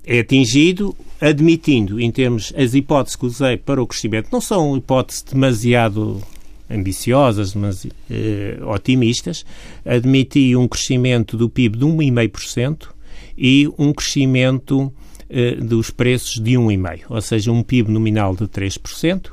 É 0.03 0.21
atingido 0.21 0.97
admitindo, 1.21 2.01
em 2.01 2.11
termos, 2.11 2.55
as 2.57 2.73
hipóteses 2.73 3.17
que 3.17 3.27
usei 3.27 3.59
para 3.59 3.83
o 3.83 3.87
crescimento, 3.87 4.31
não 4.33 4.41
são 4.41 4.79
hipóteses 4.79 5.23
demasiado 5.23 6.23
ambiciosas, 6.71 7.55
mas 7.55 7.87
eh, 8.11 8.59
otimistas, 8.65 9.45
admiti 9.85 10.57
um 10.57 10.67
crescimento 10.67 11.37
do 11.37 11.51
PIB 11.51 11.77
de 11.77 11.85
1,5% 11.85 12.89
e 13.37 13.69
um 13.77 13.93
crescimento 13.93 14.91
eh, 15.33 15.55
dos 15.55 15.91
preços 15.91 16.39
de 16.39 16.53
1,5%, 16.53 17.05
ou 17.09 17.21
seja, 17.23 17.51
um 17.51 17.63
PIB 17.63 17.91
nominal 17.91 18.37
de 18.37 18.45
3%, 18.45 19.31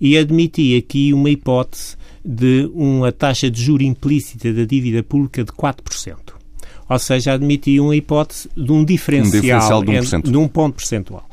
e 0.00 0.16
admiti 0.16 0.76
aqui 0.76 1.12
uma 1.12 1.28
hipótese 1.28 1.96
de 2.24 2.70
uma 2.72 3.10
taxa 3.10 3.50
de 3.50 3.60
juro 3.60 3.82
implícita 3.82 4.52
da 4.52 4.64
dívida 4.64 5.02
pública 5.02 5.42
de 5.42 5.50
4%. 5.50 6.16
Ou 6.88 6.98
seja, 6.98 7.32
admiti 7.32 7.80
uma 7.80 7.96
hipótese 7.96 8.48
de 8.56 8.70
um 8.70 8.84
diferencial, 8.84 9.80
um 9.80 9.84
diferencial 9.84 10.20
de, 10.20 10.28
um 10.28 10.32
de 10.32 10.36
um 10.38 10.46
ponto 10.46 10.76
percentual. 10.76 11.28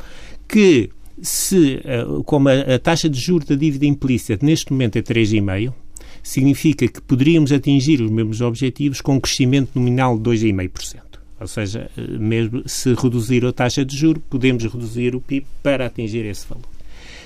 Que, 0.48 0.90
se, 1.22 1.80
eh, 1.84 2.06
como 2.26 2.50
a, 2.50 2.76
a 2.76 2.80
taxa 2.80 3.08
de 3.08 3.20
juro 3.20 3.46
da 3.46 3.56
dívida 3.56 3.86
implícita 3.86 4.44
neste 4.44 4.72
momento 4.72 4.98
é 4.98 5.02
3,5%, 5.02 5.74
significa 6.24 6.88
que 6.88 7.02
poderíamos 7.02 7.52
atingir 7.52 8.02
os 8.02 8.10
mesmos 8.10 8.42
objetivos 8.42 9.00
com 9.00 9.16
um 9.16 9.20
crescimento 9.20 9.72
nominal 9.76 10.18
de 10.18 10.30
2,5%. 10.30 11.07
Ou 11.39 11.48
seja, 11.48 11.89
mesmo 12.20 12.63
se 12.67 12.94
reduzir 12.94 13.46
a 13.46 13.53
taxa 13.53 13.86
de 13.86 13.96
juro, 13.96 14.20
podemos 14.29 14.63
reduzir 14.63 15.15
o 15.15 15.22
PIB 15.22 15.46
para 15.62 15.86
atingir 15.86 16.25
esse 16.25 16.48
valor. 16.48 16.65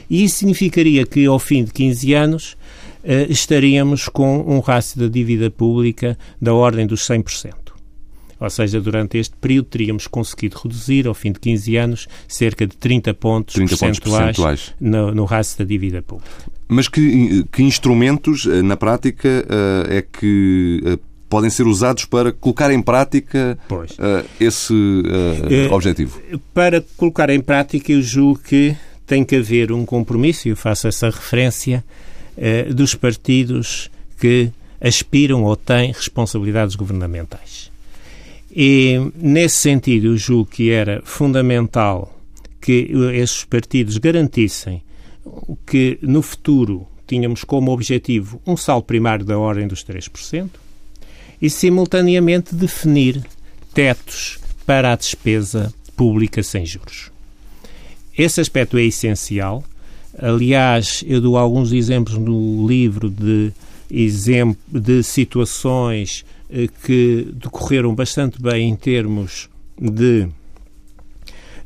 E 0.09 0.25
isso 0.25 0.37
significaria 0.39 1.05
que, 1.05 1.25
ao 1.25 1.39
fim 1.39 1.63
de 1.63 1.71
15 1.71 2.13
anos, 2.13 2.57
eh, 3.03 3.27
estaríamos 3.29 4.09
com 4.09 4.39
um 4.39 4.59
rácio 4.59 4.99
da 4.99 5.07
dívida 5.07 5.49
pública 5.49 6.17
da 6.41 6.53
ordem 6.53 6.85
dos 6.85 7.07
100%. 7.07 7.71
Ou 8.37 8.49
seja, 8.49 8.81
durante 8.81 9.17
este 9.17 9.35
período 9.37 9.67
teríamos 9.67 10.07
conseguido 10.07 10.59
reduzir, 10.61 11.07
ao 11.07 11.13
fim 11.13 11.31
de 11.31 11.39
15 11.39 11.77
anos, 11.77 12.07
cerca 12.27 12.67
de 12.67 12.75
30 12.75 13.13
pontos 13.13 13.53
30 13.53 13.69
percentuais, 13.69 14.25
percentuais. 14.25 14.73
No, 14.81 15.13
no 15.13 15.25
rácio 15.25 15.59
da 15.59 15.63
dívida 15.63 16.01
pública. 16.01 16.31
Mas 16.67 16.87
que, 16.87 17.45
que 17.51 17.63
instrumentos, 17.63 18.47
eh, 18.47 18.61
na 18.61 18.75
prática, 18.75 19.29
eh, 19.29 19.97
é 19.97 20.01
que 20.01 20.99
podem 21.31 21.49
ser 21.49 21.65
usados 21.65 22.03
para 22.03 22.33
colocar 22.33 22.73
em 22.73 22.81
prática 22.81 23.57
uh, 23.71 24.29
esse 24.37 24.73
uh, 24.73 25.73
objetivo? 25.73 26.21
Para 26.53 26.83
colocar 26.97 27.29
em 27.29 27.39
prática, 27.39 27.93
eu 27.93 28.01
julgo 28.01 28.39
que 28.39 28.75
tem 29.07 29.23
que 29.23 29.37
haver 29.37 29.71
um 29.71 29.85
compromisso, 29.85 30.49
e 30.49 30.51
eu 30.51 30.57
faço 30.57 30.89
essa 30.89 31.05
referência, 31.05 31.85
uh, 32.37 32.73
dos 32.73 32.95
partidos 32.95 33.89
que 34.19 34.51
aspiram 34.81 35.45
ou 35.45 35.55
têm 35.55 35.93
responsabilidades 35.93 36.75
governamentais. 36.75 37.71
E, 38.53 38.99
nesse 39.15 39.55
sentido, 39.55 40.07
eu 40.07 40.17
julgo 40.17 40.51
que 40.51 40.69
era 40.69 41.01
fundamental 41.05 42.13
que 42.59 42.91
esses 43.13 43.45
partidos 43.45 43.97
garantissem 43.97 44.83
que, 45.65 45.97
no 46.01 46.21
futuro, 46.21 46.85
tínhamos 47.07 47.45
como 47.45 47.71
objetivo 47.71 48.41
um 48.45 48.57
saldo 48.57 48.85
primário 48.85 49.23
da 49.23 49.39
ordem 49.39 49.65
dos 49.65 49.85
3%, 49.85 50.49
e, 51.41 51.49
simultaneamente, 51.49 52.53
definir 52.53 53.21
tetos 53.73 54.37
para 54.65 54.93
a 54.93 54.95
despesa 54.95 55.73
pública 55.95 56.43
sem 56.43 56.65
juros. 56.65 57.11
Esse 58.17 58.41
aspecto 58.41 58.77
é 58.77 58.83
essencial. 58.83 59.63
Aliás, 60.17 61.03
eu 61.07 61.21
dou 61.21 61.37
alguns 61.37 61.71
exemplos 61.71 62.17
no 62.17 62.67
livro 62.67 63.09
de, 63.09 63.51
de 64.67 65.03
situações 65.03 66.25
eh, 66.49 66.67
que 66.85 67.27
decorreram 67.33 67.95
bastante 67.95 68.41
bem 68.41 68.69
em 68.69 68.75
termos 68.75 69.49
de 69.79 70.27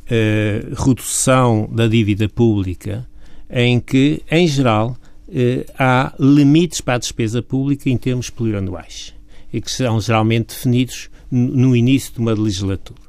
eh, 0.08 0.64
redução 0.78 1.68
da 1.72 1.88
dívida 1.88 2.30
pública, 2.30 3.06
em 3.50 3.80
que, 3.80 4.22
em 4.30 4.48
geral, 4.48 4.96
eh, 5.34 5.66
há 5.78 6.14
limites 6.20 6.82
para 6.82 6.96
a 6.96 7.00
despesa 7.00 7.42
pública 7.42 7.90
em 7.90 7.98
termos 7.98 8.30
plurianuais 8.30 9.15
e 9.56 9.62
que 9.62 9.72
são 9.72 10.02
geralmente 10.02 10.48
definidos 10.48 11.10
no 11.32 11.76
início 11.76 12.14
de 12.14 12.20
uma 12.20 12.34
legislatura. 12.34 13.00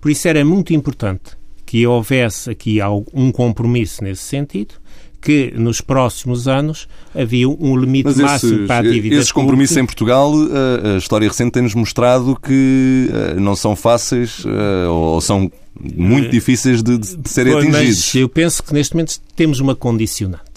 Por 0.00 0.10
isso 0.12 0.28
era 0.28 0.44
muito 0.44 0.72
importante 0.72 1.36
que 1.66 1.84
houvesse 1.86 2.50
aqui 2.50 2.78
um 3.12 3.32
compromisso 3.32 4.02
nesse 4.04 4.22
sentido, 4.22 4.74
que 5.20 5.52
nos 5.56 5.80
próximos 5.80 6.46
anos 6.46 6.88
havia 7.12 7.48
um 7.48 7.76
limite 7.76 8.10
esse, 8.10 8.22
máximo 8.22 8.66
para 8.68 8.88
a 8.88 8.90
dívida 8.92 9.16
Esses 9.16 9.32
compromissos 9.32 9.76
em 9.76 9.84
Portugal, 9.84 10.32
a, 10.32 10.96
história 10.96 11.26
recente 11.26 11.50
tem-nos 11.50 11.74
mostrado 11.74 12.38
que 12.40 13.10
não 13.36 13.56
são 13.56 13.74
fáceis 13.74 14.44
ou 14.88 15.20
são 15.20 15.50
muito 15.80 16.30
difíceis 16.30 16.80
de, 16.80 16.96
de 16.96 17.28
serem 17.28 17.54
atingidos. 17.54 18.14
eu 18.14 18.28
penso 18.28 18.62
que 18.62 18.72
neste 18.72 18.94
momento 18.94 19.20
temos 19.34 19.58
uma 19.58 19.74
condicionante. 19.74 20.47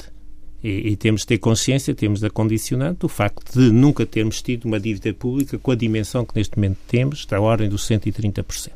E, 0.63 0.91
e, 0.91 0.96
temos 0.96 1.22
de 1.22 1.27
ter 1.27 1.38
consciência, 1.39 1.94
temos 1.96 2.20
da 2.20 2.30
condicionante, 2.30 3.06
o 3.06 3.10
facto 3.10 3.60
de 3.60 3.72
nunca 3.72 4.06
termos 4.06 4.41
tido 4.41 4.65
uma 4.65 4.80
dívida 4.80 5.12
pública 5.13 5.58
com 5.58 5.72
a 5.72 5.75
dimensão 5.75 6.24
que 6.24 6.36
neste 6.36 6.56
momento 6.56 6.77
temos, 6.88 7.25
da 7.25 7.41
ordem 7.41 7.68
dos 7.68 7.88
130%. 7.88 8.70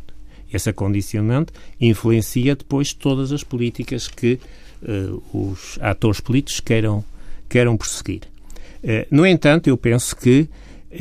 Essa 0.51 0.73
condicionante 0.73 1.53
influencia 1.79 2.55
depois 2.55 2.93
todas 2.93 3.31
as 3.31 3.43
políticas 3.43 4.07
que 4.07 4.39
uh, 4.81 5.21
os 5.51 5.77
atores 5.81 6.19
políticos 6.19 6.59
queiram, 6.59 7.03
queiram 7.47 7.77
prosseguir. 7.77 8.21
Uh, 8.83 9.05
no 9.11 9.25
entanto, 9.25 9.67
eu 9.67 9.77
penso 9.77 10.15
que 10.15 10.41
uh, 10.41 10.95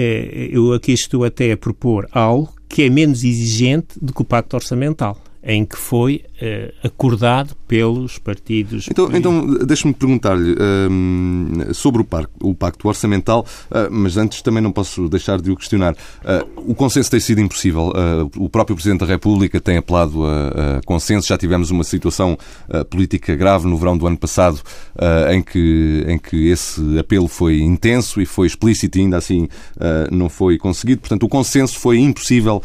eu 0.50 0.72
aqui 0.74 0.92
estou 0.92 1.24
até 1.24 1.52
a 1.52 1.56
propor 1.56 2.06
algo 2.12 2.52
que 2.68 2.82
é 2.82 2.90
menos 2.90 3.22
exigente 3.24 3.98
do 4.02 4.12
que 4.12 4.22
o 4.22 4.24
Pacto 4.24 4.56
Orçamental 4.56 5.22
em 5.44 5.64
que 5.64 5.76
foi 5.76 6.24
uh, 6.40 6.86
acordado 6.86 7.54
pelos 7.68 8.18
partidos. 8.18 8.88
Então, 8.90 9.10
então 9.12 9.46
deixe-me 9.66 9.92
perguntar-lhe 9.92 10.52
uh, 10.52 11.74
sobre 11.74 12.02
o, 12.02 12.06
o, 12.40 12.54
Pacto 12.54 12.88
Orçamental, 12.88 13.46
uh, 13.70 13.90
mas 13.90 14.16
antes 14.16 14.40
também 14.40 14.62
não 14.62 14.72
posso 14.72 15.06
deixar 15.08 15.40
de 15.40 15.50
o 15.50 15.56
questionar. 15.56 15.94
Eh, 16.24 16.44
o 16.56 16.74
consenso 16.74 17.10
tem 17.10 17.20
sido 17.20 17.40
impossível. 17.40 17.92
o 18.36 18.48
próprio 18.48 18.74
Presidente 18.74 19.00
da 19.00 19.06
República 19.06 19.60
tem 19.60 19.76
apelado 19.76 20.24
a, 20.24 20.78
a 20.78 20.80
consenso. 20.84 21.28
Já 21.28 21.36
tivemos 21.36 21.70
uma 21.70 21.84
situação 21.84 22.38
política 22.90 23.34
grave 23.36 23.66
no 23.66 23.76
verão 23.76 23.96
do 23.96 24.06
ano 24.06 24.16
passado, 24.16 24.60
em, 25.30 25.42
que, 25.42 26.04
em 26.06 26.18
que 26.18 26.48
esse 26.48 26.98
apelo 26.98 27.28
foi 27.28 27.60
intenso 27.60 28.20
e 28.20 28.26
foi 28.26 28.46
explícito 28.46 28.98
e 28.98 29.02
ainda 29.02 29.18
assim 29.18 29.48
não 30.10 30.28
foi 30.28 30.56
conseguido. 30.56 31.00
Portanto, 31.00 31.24
o 31.24 31.28
consenso 31.28 31.78
foi 31.78 31.98
impossível 31.98 32.62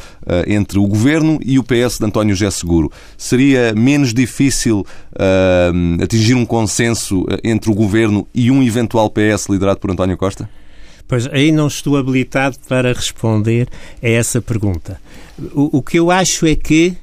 entre 0.47 0.79
o 0.79 0.87
Governo 0.87 1.39
e 1.43 1.59
o 1.59 1.63
PS 1.63 1.97
de 1.99 2.05
António 2.05 2.35
José 2.35 2.51
seguro. 2.69 2.91
Seria 3.17 3.73
menos 3.73 4.13
difícil 4.13 4.81
uh, 4.81 6.03
atingir 6.03 6.35
um 6.35 6.45
consenso 6.45 7.25
ah, 7.27 7.37
entre 7.43 7.71
o 7.71 7.73
Governo 7.73 8.27
e 8.33 8.51
um 8.51 8.61
eventual 8.61 9.09
PS 9.09 9.49
liderado 9.49 9.79
por 9.79 9.89
António 9.89 10.15
Costa? 10.15 10.47
Pois 11.07 11.25
aí 11.27 11.51
não 11.51 11.65
estou 11.65 11.97
habilitado 11.97 12.57
para 12.67 12.93
responder 12.93 13.67
a 14.03 14.07
essa 14.07 14.39
pergunta. 14.39 15.01
O, 15.53 15.79
o 15.79 15.81
que 15.81 15.97
eu 15.97 16.11
acho 16.11 16.45
é 16.45 16.55
que 16.55 16.95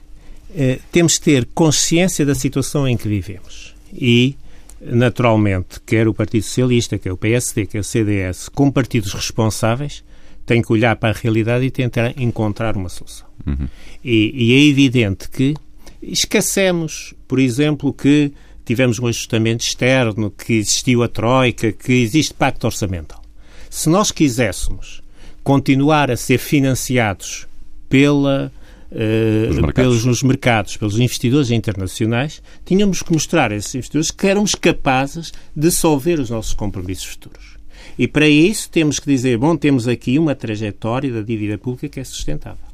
eh, 0.54 0.78
temos 0.92 1.14
de 1.14 1.23
ter 1.23 1.49
consciência 1.52 2.25
da 2.25 2.35
situação 2.35 2.87
em 2.87 2.96
que 2.96 3.08
vivemos. 3.08 3.75
E, 3.92 4.37
naturalmente, 4.80 5.80
quer 5.85 6.06
o 6.06 6.14
Partido 6.14 6.44
Socialista, 6.44 6.99
quer 6.99 7.12
o 7.12 7.16
PSD, 7.16 7.66
quer 7.66 7.80
o 7.80 7.85
CDS, 7.85 8.49
como 8.49 8.70
partidos 8.70 9.12
responsáveis, 9.12 10.04
têm 10.46 10.62
que 10.62 10.72
olhar 10.72 10.96
para 10.96 11.10
a 11.10 11.20
realidade 11.20 11.64
e 11.64 11.70
tentar 11.70 12.14
encontrar 12.16 12.76
uma 12.76 12.88
solução. 12.88 13.26
Uhum. 13.46 13.68
E, 14.02 14.32
e 14.34 14.54
é 14.54 14.68
evidente 14.68 15.28
que 15.28 15.54
esquecemos, 16.00 17.12
por 17.26 17.38
exemplo, 17.38 17.92
que 17.92 18.32
tivemos 18.64 18.98
um 18.98 19.06
ajustamento 19.06 19.64
externo, 19.64 20.30
que 20.30 20.54
existiu 20.54 21.02
a 21.02 21.08
Troika, 21.08 21.72
que 21.72 21.92
existe 21.92 22.32
pacto 22.32 22.66
orçamental. 22.66 23.22
Se 23.68 23.88
nós 23.88 24.10
quiséssemos 24.10 25.02
continuar 25.42 26.10
a 26.10 26.16
ser 26.16 26.38
financiados 26.38 27.46
pela, 27.88 28.52
uh, 28.90 29.54
mercados. 29.54 29.72
pelos 29.74 30.04
nos 30.04 30.22
mercados, 30.22 30.76
pelos 30.76 30.98
investidores 30.98 31.50
internacionais, 31.50 32.42
tínhamos 32.64 33.02
que 33.02 33.12
mostrar 33.12 33.52
a 33.52 33.56
esses 33.56 33.74
investidores 33.74 34.10
que 34.10 34.26
éramos 34.26 34.54
capazes 34.54 35.32
de 35.54 35.70
solver 35.70 36.18
os 36.18 36.30
nossos 36.30 36.54
compromissos 36.54 37.04
futuros. 37.04 37.55
E 37.98 38.06
para 38.06 38.28
isso 38.28 38.70
temos 38.70 38.98
que 38.98 39.06
dizer, 39.06 39.38
bom, 39.38 39.56
temos 39.56 39.88
aqui 39.88 40.18
uma 40.18 40.34
trajetória 40.34 41.12
da 41.12 41.22
dívida 41.22 41.56
pública 41.56 41.88
que 41.88 42.00
é 42.00 42.04
sustentável. 42.04 42.66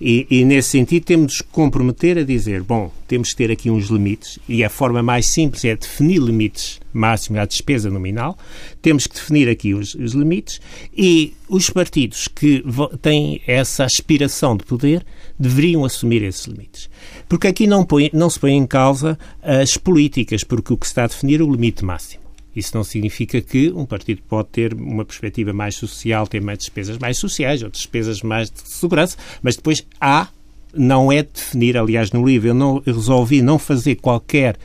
E, 0.00 0.26
e, 0.28 0.44
nesse 0.44 0.70
sentido 0.70 1.04
temos 1.04 1.40
que 1.40 1.48
comprometer 1.52 2.18
a 2.18 2.24
dizer, 2.24 2.62
bom, 2.62 2.90
temos 3.06 3.30
que 3.30 3.36
ter 3.36 3.50
aqui 3.50 3.70
uns 3.70 3.86
limites 3.86 4.40
e 4.48 4.64
a 4.64 4.68
forma 4.68 5.02
mais 5.02 5.26
simples 5.26 5.64
é 5.64 5.76
definir 5.76 6.20
limites 6.20 6.80
máximos 6.92 7.40
à 7.40 7.44
despesa 7.44 7.88
nominal. 7.88 8.36
Temos 8.82 9.06
que 9.06 9.14
definir 9.14 9.48
aqui 9.48 9.72
os, 9.72 9.94
os 9.94 10.12
limites 10.12 10.60
e 10.96 11.32
os 11.48 11.70
partidos 11.70 12.26
que 12.26 12.64
têm 13.00 13.40
essa 13.46 13.84
aspiração 13.84 14.56
de 14.56 14.64
poder 14.64 15.06
deveriam 15.38 15.84
assumir 15.84 16.24
esses 16.24 16.44
limites. 16.46 16.90
Porque 17.28 17.46
aqui 17.46 17.66
não, 17.66 17.84
põe, 17.84 18.10
não 18.12 18.28
se 18.28 18.40
põe 18.40 18.52
em 18.52 18.66
causa 18.66 19.16
as 19.40 19.76
políticas, 19.76 20.42
porque 20.42 20.72
o 20.72 20.76
que 20.76 20.86
se 20.86 20.90
está 20.90 21.04
a 21.04 21.08
definir 21.08 21.40
é 21.40 21.44
o 21.44 21.50
limite 21.50 21.84
máximo. 21.84 22.23
Isso 22.54 22.76
não 22.76 22.84
significa 22.84 23.40
que 23.40 23.72
um 23.72 23.84
partido 23.84 24.22
pode 24.28 24.48
ter 24.48 24.74
uma 24.74 25.04
perspectiva 25.04 25.52
mais 25.52 25.74
social, 25.74 26.26
ter 26.26 26.40
mais 26.40 26.58
despesas 26.58 26.98
mais 26.98 27.18
sociais 27.18 27.62
ou 27.62 27.68
despesas 27.68 28.22
mais 28.22 28.50
de 28.50 28.60
segurança, 28.68 29.16
mas 29.42 29.56
depois 29.56 29.86
há, 30.00 30.28
não 30.72 31.10
é 31.10 31.22
definir, 31.22 31.76
aliás, 31.76 32.10
no 32.12 32.26
livro 32.26 32.48
eu 32.48 32.54
não 32.54 32.82
eu 32.86 32.94
resolvi 32.94 33.42
não 33.42 33.58
fazer 33.58 33.96
qualquer 33.96 34.56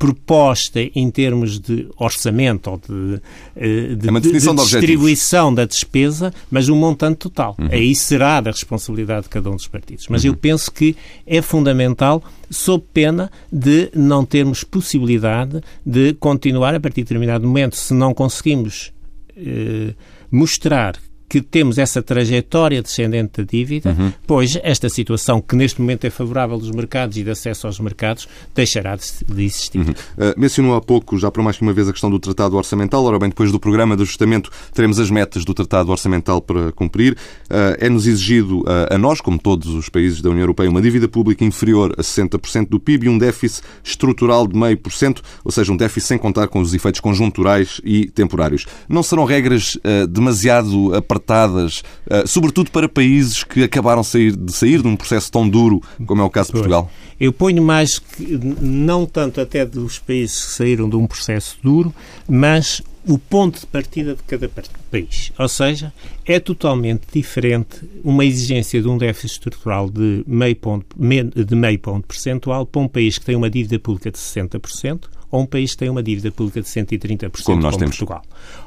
proposta 0.00 0.80
em 0.94 1.10
termos 1.10 1.60
de 1.60 1.86
orçamento 1.98 2.70
ou 2.70 2.78
de, 2.78 3.20
eh, 3.54 3.94
de, 3.94 4.08
é 4.08 4.12
de, 4.20 4.32
de 4.32 4.54
distribuição 4.54 5.52
da 5.52 5.66
despesa, 5.66 6.32
mas 6.50 6.70
um 6.70 6.74
montante 6.74 7.18
total. 7.18 7.54
Uhum. 7.58 7.68
Aí 7.70 7.94
será 7.94 8.40
da 8.40 8.50
responsabilidade 8.50 9.24
de 9.24 9.28
cada 9.28 9.50
um 9.50 9.56
dos 9.56 9.68
partidos. 9.68 10.06
Mas 10.08 10.24
uhum. 10.24 10.30
eu 10.30 10.36
penso 10.38 10.72
que 10.72 10.96
é 11.26 11.42
fundamental, 11.42 12.24
sob 12.50 12.82
pena 12.94 13.30
de 13.52 13.90
não 13.94 14.24
termos 14.24 14.64
possibilidade 14.64 15.60
de 15.84 16.14
continuar 16.14 16.74
a 16.74 16.80
partir 16.80 17.02
de 17.02 17.08
determinado 17.08 17.46
momento, 17.46 17.76
se 17.76 17.92
não 17.92 18.14
conseguimos 18.14 18.94
eh, 19.36 19.92
mostrar 20.32 20.94
que 21.30 21.40
temos 21.40 21.78
essa 21.78 22.02
trajetória 22.02 22.82
descendente 22.82 23.40
da 23.40 23.44
dívida, 23.48 23.94
uhum. 23.96 24.12
pois 24.26 24.58
esta 24.64 24.88
situação, 24.88 25.40
que 25.40 25.54
neste 25.54 25.80
momento 25.80 26.04
é 26.04 26.10
favorável 26.10 26.58
dos 26.58 26.72
mercados 26.72 27.16
e 27.16 27.22
de 27.22 27.30
acesso 27.30 27.68
aos 27.68 27.78
mercados, 27.78 28.26
deixará 28.52 28.96
de, 28.96 29.04
existir. 29.44 29.78
Uhum. 29.78 29.90
Uh, 29.90 30.34
mencionou 30.36 30.74
há 30.74 30.80
pouco, 30.80 31.16
já 31.16 31.30
por 31.30 31.40
mais 31.44 31.56
que 31.56 31.62
uma 31.62 31.72
vez, 31.72 31.88
a 31.88 31.92
questão 31.92 32.10
do 32.10 32.18
Tratado 32.18 32.56
Orçamental. 32.56 33.04
Ora 33.04 33.16
bem, 33.16 33.28
depois 33.28 33.52
do 33.52 33.60
programa 33.60 33.96
de 33.96 34.02
ajustamento, 34.02 34.50
teremos 34.74 34.98
as 34.98 35.08
metas 35.08 35.44
do 35.44 35.54
Tratado 35.54 35.92
Orçamental 35.92 36.40
para 36.40 36.72
cumprir. 36.72 37.12
Uh, 37.12 37.78
É-nos 37.78 38.08
exigido, 38.08 38.62
uh, 38.62 38.92
a 38.92 38.98
nós, 38.98 39.20
como 39.20 39.38
todos 39.38 39.68
os 39.68 39.88
países 39.88 40.20
da 40.20 40.30
União 40.30 40.42
Europeia, 40.42 40.68
uma 40.68 40.82
dívida 40.82 41.06
pública 41.06 41.44
inferior 41.44 41.94
a 41.96 42.02
60% 42.02 42.68
do 42.68 42.80
PIB 42.80 43.06
e 43.06 43.08
um 43.08 43.16
déficit 43.16 43.62
estrutural 43.84 44.48
de 44.48 44.58
meio 44.58 44.76
por 44.76 44.90
cento, 44.92 45.22
ou 45.44 45.52
seja, 45.52 45.72
um 45.72 45.76
déficit 45.76 46.08
sem 46.08 46.18
contar 46.18 46.48
com 46.48 46.60
os 46.60 46.74
efeitos 46.74 47.00
conjunturais 47.00 47.80
e 47.84 48.06
temporários. 48.10 48.66
Não 48.88 49.04
serão 49.04 49.24
regras 49.24 49.78
demasiado 50.08 50.92
apertadas 50.94 51.19
apertadas, 51.20 51.82
uh, 52.06 52.26
sobretudo 52.26 52.70
para 52.70 52.88
países 52.88 53.44
que 53.44 53.62
acabaram 53.62 54.02
de 54.02 54.08
sair, 54.08 54.36
de 54.36 54.52
sair 54.52 54.82
de 54.82 54.88
um 54.88 54.96
processo 54.96 55.30
tão 55.30 55.48
duro 55.48 55.80
como 56.06 56.22
é 56.22 56.24
o 56.24 56.30
caso 56.30 56.48
de 56.48 56.54
Portugal? 56.54 56.90
Eu 57.20 57.32
ponho 57.32 57.62
mais 57.62 57.98
que, 57.98 58.38
não 58.60 59.04
tanto 59.04 59.40
até 59.40 59.64
dos 59.64 59.98
países 59.98 60.44
que 60.44 60.52
saíram 60.52 60.88
de 60.88 60.96
um 60.96 61.06
processo 61.06 61.58
duro, 61.62 61.94
mas 62.26 62.82
o 63.06 63.18
ponto 63.18 63.60
de 63.60 63.66
partida 63.66 64.14
de 64.14 64.22
cada 64.22 64.50
país. 64.90 65.32
Ou 65.38 65.48
seja, 65.48 65.92
é 66.24 66.38
totalmente 66.38 67.02
diferente 67.12 67.80
uma 68.04 68.24
exigência 68.24 68.80
de 68.80 68.88
um 68.88 68.98
déficit 68.98 69.32
estrutural 69.32 69.88
de 69.88 70.22
meio 70.26 70.56
ponto, 70.56 70.86
de 70.98 71.54
meio 71.54 71.78
ponto 71.78 72.06
percentual 72.06 72.66
para 72.66 72.80
um 72.80 72.88
país 72.88 73.18
que 73.18 73.24
tem 73.24 73.36
uma 73.36 73.50
dívida 73.50 73.78
pública 73.78 74.10
de 74.10 74.18
60% 74.18 75.08
ou 75.30 75.42
um 75.42 75.46
país 75.46 75.72
que 75.72 75.78
tem 75.78 75.88
uma 75.88 76.02
dívida 76.02 76.30
pública 76.30 76.60
de 76.60 76.68
130%, 76.68 77.42
como, 77.42 77.62
nós 77.62 77.72
como 77.72 77.78
temos. 77.78 77.96
Portugal. 77.96 78.22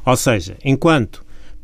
Ou 0.06 0.16
seja, 0.16 0.58
enquanto 0.64 1.24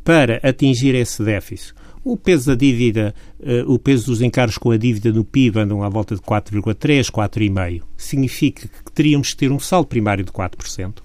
para 0.10 0.40
atingir 0.42 0.96
esse 0.96 1.24
déficit. 1.24 1.72
O 2.04 2.18
peso 2.18 2.48
da 2.48 2.56
dívida, 2.56 3.14
uh, 3.40 3.72
o 3.72 3.78
peso 3.78 4.08
dos 4.08 4.24
encargos 4.24 4.58
com 4.58 4.72
a 4.72 4.78
dívida 4.78 5.12
no 5.12 5.24
PIB 5.24 5.60
andam 5.60 5.84
à 5.84 5.90
volta 5.90 6.16
de 6.16 6.22
4,3, 6.22 7.12
4,5. 7.12 7.84
Significa 7.96 8.68
que 8.68 8.92
teríamos 8.92 9.30
que 9.30 9.38
ter 9.38 9.52
um 9.52 9.60
saldo 9.60 9.88
primário 9.88 10.26
de 10.26 10.32
4%. 10.32 10.96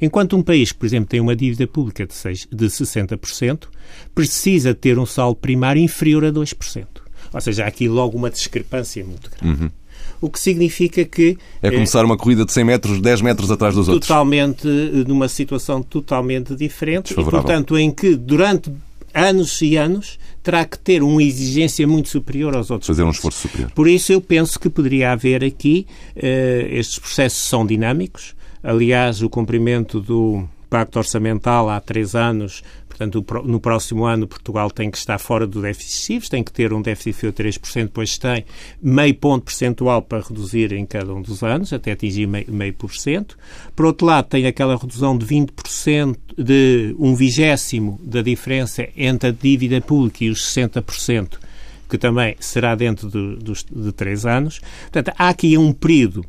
Enquanto 0.00 0.34
um 0.34 0.42
país 0.42 0.72
por 0.72 0.86
exemplo, 0.86 1.10
tem 1.10 1.20
uma 1.20 1.36
dívida 1.36 1.66
pública 1.66 2.06
de, 2.06 2.14
6, 2.14 2.48
de 2.50 2.66
60%, 2.68 3.64
precisa 4.14 4.74
ter 4.74 4.98
um 4.98 5.04
saldo 5.04 5.36
primário 5.36 5.82
inferior 5.82 6.24
a 6.24 6.32
2%. 6.32 6.86
Ou 7.34 7.40
seja, 7.42 7.64
há 7.64 7.66
aqui 7.66 7.86
logo 7.86 8.16
uma 8.16 8.30
discrepância 8.30 9.04
muito 9.04 9.30
grande. 9.30 9.64
Uhum. 9.64 9.70
O 10.22 10.30
que 10.30 10.38
significa 10.38 11.04
que... 11.04 11.36
É 11.60 11.70
começar 11.70 12.00
é, 12.00 12.04
uma 12.04 12.16
corrida 12.16 12.44
de 12.44 12.52
100 12.52 12.64
metros, 12.64 13.00
10 13.00 13.20
metros 13.22 13.50
atrás 13.50 13.74
dos 13.74 13.88
outros. 13.88 14.06
Totalmente, 14.06 14.66
numa 15.06 15.28
situação 15.28 15.82
totalmente 15.82 16.54
diferente. 16.54 17.12
E, 17.12 17.14
portanto, 17.16 17.76
em 17.76 17.90
que 17.90 18.14
durante 18.14 18.72
anos 19.12 19.60
e 19.60 19.76
anos 19.76 20.18
terá 20.42 20.64
que 20.64 20.78
ter 20.78 21.02
uma 21.02 21.22
exigência 21.22 21.86
muito 21.86 22.08
superior 22.08 22.54
aos 22.56 22.70
outros. 22.70 22.86
Fazer 22.86 23.02
um 23.02 23.10
esforço 23.10 23.48
superior. 23.48 23.70
Por 23.72 23.88
isso 23.88 24.12
eu 24.12 24.20
penso 24.20 24.58
que 24.58 24.70
poderia 24.70 25.12
haver 25.12 25.44
aqui, 25.44 25.86
uh, 26.16 26.20
estes 26.70 26.98
processos 26.98 27.42
são 27.42 27.66
dinâmicos. 27.66 28.34
Aliás, 28.62 29.22
o 29.22 29.28
cumprimento 29.28 30.00
do 30.00 30.44
Pacto 30.70 30.98
Orçamental 30.98 31.68
há 31.68 31.78
três 31.80 32.14
anos 32.14 32.62
Portanto, 33.10 33.42
no 33.44 33.58
próximo 33.58 34.04
ano 34.04 34.28
Portugal 34.28 34.70
tem 34.70 34.90
que 34.90 34.98
estar 34.98 35.18
fora 35.18 35.46
do 35.46 35.60
déficit 35.60 35.92
excessivo, 35.92 36.30
tem 36.30 36.44
que 36.44 36.52
ter 36.52 36.72
um 36.72 36.80
déficit 36.80 37.26
de 37.26 37.32
3%, 37.32 37.82
depois 37.84 38.18
tem 38.18 38.44
meio 38.80 39.14
ponto 39.14 39.44
percentual 39.44 40.02
para 40.02 40.22
reduzir 40.22 40.72
em 40.72 40.86
cada 40.86 41.12
um 41.12 41.20
dos 41.20 41.42
anos, 41.42 41.72
até 41.72 41.92
atingir 41.92 42.26
meio, 42.26 42.74
por 42.74 42.94
cento. 42.94 43.36
Por 43.74 43.86
outro 43.86 44.06
lado, 44.06 44.28
tem 44.28 44.46
aquela 44.46 44.76
redução 44.76 45.16
de 45.16 45.26
20%, 45.26 46.16
de 46.38 46.94
um 46.98 47.14
vigésimo 47.14 48.00
da 48.02 48.22
diferença 48.22 48.88
entre 48.96 49.30
a 49.30 49.32
dívida 49.32 49.80
pública 49.80 50.24
e 50.24 50.30
os 50.30 50.40
60%, 50.54 51.38
que 51.88 51.98
também 51.98 52.36
será 52.40 52.74
dentro 52.74 53.08
de, 53.08 53.36
de, 53.36 53.64
de 53.70 53.92
três 53.92 54.24
anos. 54.24 54.60
Portanto, 54.82 55.12
há 55.18 55.28
aqui 55.28 55.58
um 55.58 55.72
período 55.72 56.24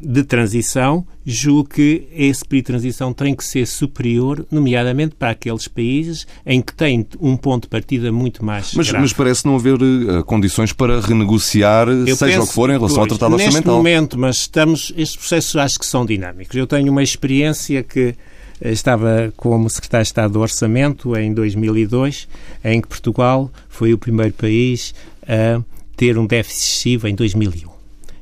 de 0.00 0.22
transição, 0.22 1.06
julgo 1.24 1.68
que 1.70 2.06
esse 2.12 2.44
período 2.44 2.64
de 2.64 2.72
transição 2.72 3.12
tem 3.12 3.34
que 3.34 3.44
ser 3.44 3.66
superior, 3.66 4.46
nomeadamente 4.50 5.14
para 5.14 5.30
aqueles 5.30 5.66
países 5.68 6.26
em 6.44 6.60
que 6.60 6.74
têm 6.74 7.06
um 7.20 7.36
ponto 7.36 7.62
de 7.62 7.68
partida 7.68 8.12
muito 8.12 8.44
mais 8.44 8.72
mas, 8.74 8.90
mas 8.92 9.12
parece 9.12 9.46
não 9.46 9.56
haver 9.56 9.80
uh, 9.82 10.24
condições 10.24 10.72
para 10.72 11.00
renegociar, 11.00 11.88
Eu 11.88 12.16
seja 12.16 12.38
penso, 12.38 12.42
o 12.42 12.46
que 12.46 12.52
for, 12.52 12.70
em 12.70 12.74
relação 12.74 12.98
pois, 12.98 13.10
ao 13.10 13.18
Tratado 13.18 13.36
neste 13.36 13.48
Orçamental. 13.48 13.82
Neste 13.82 13.94
momento, 13.94 14.18
mas 14.18 14.36
estamos, 14.36 14.92
estes 14.96 15.16
processos 15.16 15.56
acho 15.56 15.78
que 15.78 15.86
são 15.86 16.04
dinâmicos. 16.04 16.54
Eu 16.56 16.66
tenho 16.66 16.90
uma 16.90 17.02
experiência 17.02 17.82
que 17.82 18.14
eh, 18.60 18.72
estava 18.72 19.32
como 19.36 19.68
secretário 19.68 20.04
de 20.04 20.08
Estado 20.08 20.32
do 20.32 20.40
Orçamento 20.40 21.16
em 21.16 21.32
2002, 21.32 22.28
em 22.64 22.80
que 22.80 22.88
Portugal 22.88 23.50
foi 23.68 23.92
o 23.92 23.98
primeiro 23.98 24.32
país 24.32 24.94
a 25.26 25.60
ter 25.96 26.18
um 26.18 26.26
déficit 26.26 26.62
excessivo 26.62 27.08
em 27.08 27.14
2001 27.14 27.75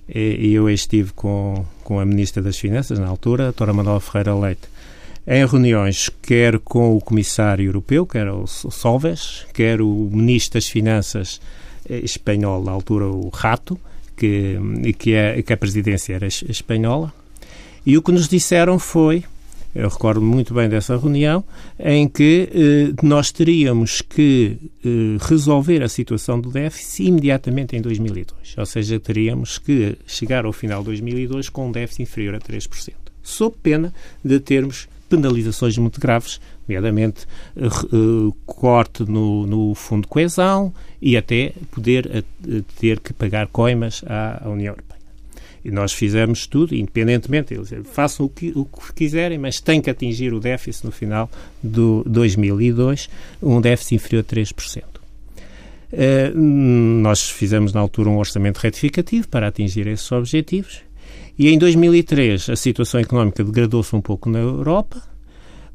e 0.09 0.53
eu 0.53 0.69
estive 0.69 1.13
com, 1.13 1.65
com 1.83 1.99
a 1.99 2.05
Ministra 2.05 2.43
das 2.43 2.59
Finanças, 2.59 2.99
na 2.99 3.07
altura, 3.07 3.49
a 3.49 3.53
Tora 3.53 3.73
Manuela 3.73 4.01
Ferreira 4.01 4.35
Leite, 4.35 4.69
em 5.27 5.47
reuniões 5.47 6.11
quer 6.23 6.59
com 6.59 6.95
o 6.95 7.01
Comissário 7.01 7.65
Europeu, 7.65 8.07
quer 8.07 8.29
o 8.29 8.47
Solves, 8.47 9.47
quer 9.55 9.81
o 9.81 10.11
Ministro 10.13 10.59
das 10.59 10.69
Finanças 10.69 11.41
eh, 11.89 12.01
espanhol, 12.05 12.63
na 12.63 12.73
altura 12.73 13.07
o 13.07 13.31
Rato, 13.31 13.79
que, 14.17 14.59
que, 14.99 15.15
é, 15.15 15.41
que 15.43 15.53
a 15.53 15.57
presidência 15.57 16.15
era 16.15 16.27
espanhola, 16.27 17.13
e 17.87 17.97
o 17.97 18.03
que 18.03 18.13
nos 18.13 18.29
disseram 18.29 18.79
foi 18.79 19.25
eu 19.75 19.89
recordo 19.89 20.23
muito 20.23 20.55
bem 20.55 20.69
dessa 20.69 20.97
reunião, 20.97 21.45
em 21.79 22.09
que 22.09 22.49
eh, 22.53 23.03
nós 23.03 23.33
teríamos 23.33 24.01
que 24.01 24.57
eh, 24.85 25.17
resolver 25.21 25.83
a 25.83 25.89
situação 25.89 26.41
do 26.41 26.51
déficit 26.51 27.09
imediatamente 27.09 27.77
em 27.77 27.83
2002. 27.83 28.55
Ou 28.57 28.67
seja, 28.67 29.01
teríamos 29.01 29.59
que 29.59 29.97
chegar 30.07 30.45
ao 30.45 30.53
final 30.53 30.81
de 30.81 30.87
2002 30.87 31.49
com 31.49 31.69
um 31.69 31.73
déficit 31.73 32.03
inferior 32.03 32.37
a 32.37 32.39
3%, 32.39 32.93
sob 33.23 33.57
pena 33.63 33.93
de 34.25 34.39
termos 34.39 34.89
penalizações 35.09 35.77
muito 35.77 36.01
graves, 36.01 36.41
nomeadamente 36.67 37.27
eh, 37.57 37.67
eh 37.67 38.33
corte 38.47 39.03
no, 39.05 39.47
no 39.47 39.75
Fundo 39.75 40.03
de 40.03 40.09
Coesão 40.09 40.73
e 41.01 41.17
até 41.17 41.53
poder 41.71 42.11
eh, 42.13 42.63
ter 42.79 43.01
que 43.01 43.13
pagar 43.13 43.49
coimas 43.49 44.03
à, 44.07 44.45
à 44.45 44.49
União 44.49 44.73
Europeia. 44.73 44.94
E 45.65 45.71
nós 45.71 45.93
fizemos 45.93 46.47
tudo, 46.47 46.75
independentemente, 46.75 47.55
eles 47.55 47.73
façam 47.85 48.27
o 48.27 48.29
que, 48.29 48.53
o 48.55 48.67
que 48.67 48.93
quiserem, 48.93 49.39
mas 49.39 49.61
têm 49.61 49.81
que 49.81 49.89
atingir 49.89 50.35
o 50.35 50.41
déficit 50.41 50.85
no 50.85 50.93
final 50.93 51.31
do 51.63 52.05
2002, 52.07 53.09
um 53.43 53.61
déficit 53.61 53.95
inferior 53.95 54.21
a 54.29 54.35
3%. 54.35 54.83
Uh, 54.83 54.91
eh, 55.93 56.33
nós 56.35 57.31
fizemos 57.31 57.73
na 57.73 57.81
altura 57.81 58.11
um 58.11 58.19
orçamento 58.19 58.59
retificativo 58.59 59.29
para 59.29 59.47
atingir 59.49 59.87
esses 59.87 60.11
objetivos 60.13 60.83
e 61.39 61.49
em 61.49 61.59
2003 61.59 62.51
a 62.51 62.57
situação 62.57 63.01
económica 63.01 63.43
degradou-se 63.43 63.95
um 63.95 64.01
pouco 64.01 64.29
na 64.29 64.39
Europa. 64.39 65.03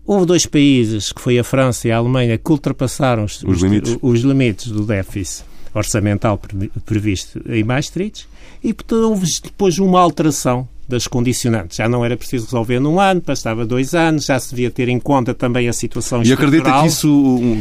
Houve 0.06 0.25
dois 0.25 0.45
países, 0.45 1.12
que 1.12 1.21
foi 1.21 1.38
a 1.38 1.43
França 1.43 1.88
e 1.88 1.91
a 1.91 1.97
Alemanha, 1.97 2.38
que 2.38 2.52
ultrapassaram 2.52 3.25
os, 3.25 3.43
os, 3.43 3.62
limites. 3.62 3.97
os 4.02 4.21
limites 4.21 4.71
do 4.71 4.86
déficit 4.86 5.45
orçamental 5.74 6.40
previsto 6.86 7.42
em 7.48 7.64
Maastricht 7.64 8.28
e, 8.64 8.74
portanto, 8.74 9.04
houve 9.04 9.26
depois 9.44 9.80
uma 9.80 10.00
alteração 10.00 10.68
das 10.90 11.08
condicionantes. 11.08 11.78
Já 11.78 11.88
não 11.88 12.04
era 12.04 12.18
preciso 12.18 12.46
resolver 12.46 12.80
num 12.80 13.00
ano, 13.00 13.22
bastava 13.24 13.64
dois 13.64 13.94
anos, 13.94 14.26
já 14.26 14.40
se 14.40 14.50
devia 14.50 14.72
ter 14.72 14.90
em 14.90 15.00
conta 15.00 15.36
também 15.36 15.70
a 15.70 15.74
situação 15.74 16.24
E 16.24 16.34
acredita 16.34 16.72
que, 16.82 16.88
isso, 16.88 17.08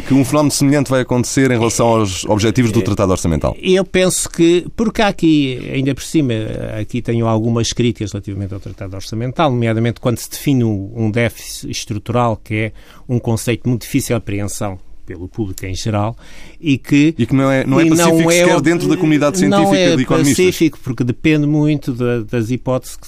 que 0.09 0.15
um 0.15 0.25
fenómeno 0.25 0.51
semelhante 0.51 0.89
vai 0.91 1.03
acontecer 1.03 1.51
em 1.51 1.59
relação 1.59 1.87
aos 1.89 2.25
objetivos 2.25 2.73
do 2.73 2.81
Tratado 2.81 3.13
Orçamental? 3.13 3.55
Eu 3.61 3.85
penso 3.85 4.31
que, 4.31 4.67
porque 4.75 5.03
aqui, 5.03 5.71
ainda 5.71 5.95
por 5.95 6.03
cima, 6.03 6.33
aqui 6.81 7.03
tenho 7.03 7.27
algumas 7.27 7.71
críticas 7.75 8.13
relativamente 8.13 8.55
ao 8.55 8.61
Tratado 8.61 8.97
Orçamental, 8.97 9.51
nomeadamente 9.51 10.01
quando 10.01 10.17
se 10.17 10.31
define 10.31 10.65
um 10.65 11.11
déficit 11.11 11.71
estrutural, 11.71 12.41
que 12.43 12.55
é 12.55 12.73
um 13.07 13.19
conceito 13.19 13.69
muito 13.69 13.83
difícil 13.83 14.17
de 14.17 14.19
apreensão 14.19 14.79
pelo 15.09 15.27
público 15.27 15.65
em 15.65 15.75
geral 15.75 16.15
e 16.61 16.77
que, 16.77 17.15
e 17.17 17.25
que 17.25 17.35
não 17.35 17.51
é, 17.51 17.65
não 17.65 17.81
é 17.81 17.89
pacífico 17.89 18.19
não 18.19 18.31
é, 18.31 18.35
sequer 18.35 18.61
dentro 18.61 18.87
da 18.87 18.97
comunidade 18.97 19.39
científica 19.39 19.67
não 19.67 19.75
é 19.75 19.97
de 19.97 20.03
economistas. 20.03 20.47
pacífico 20.47 20.79
porque 20.85 21.03
depende 21.03 21.47
muito 21.47 21.95
da, 21.95 22.21
das 22.21 22.51
hipóteses 22.51 22.97
que 22.97 23.07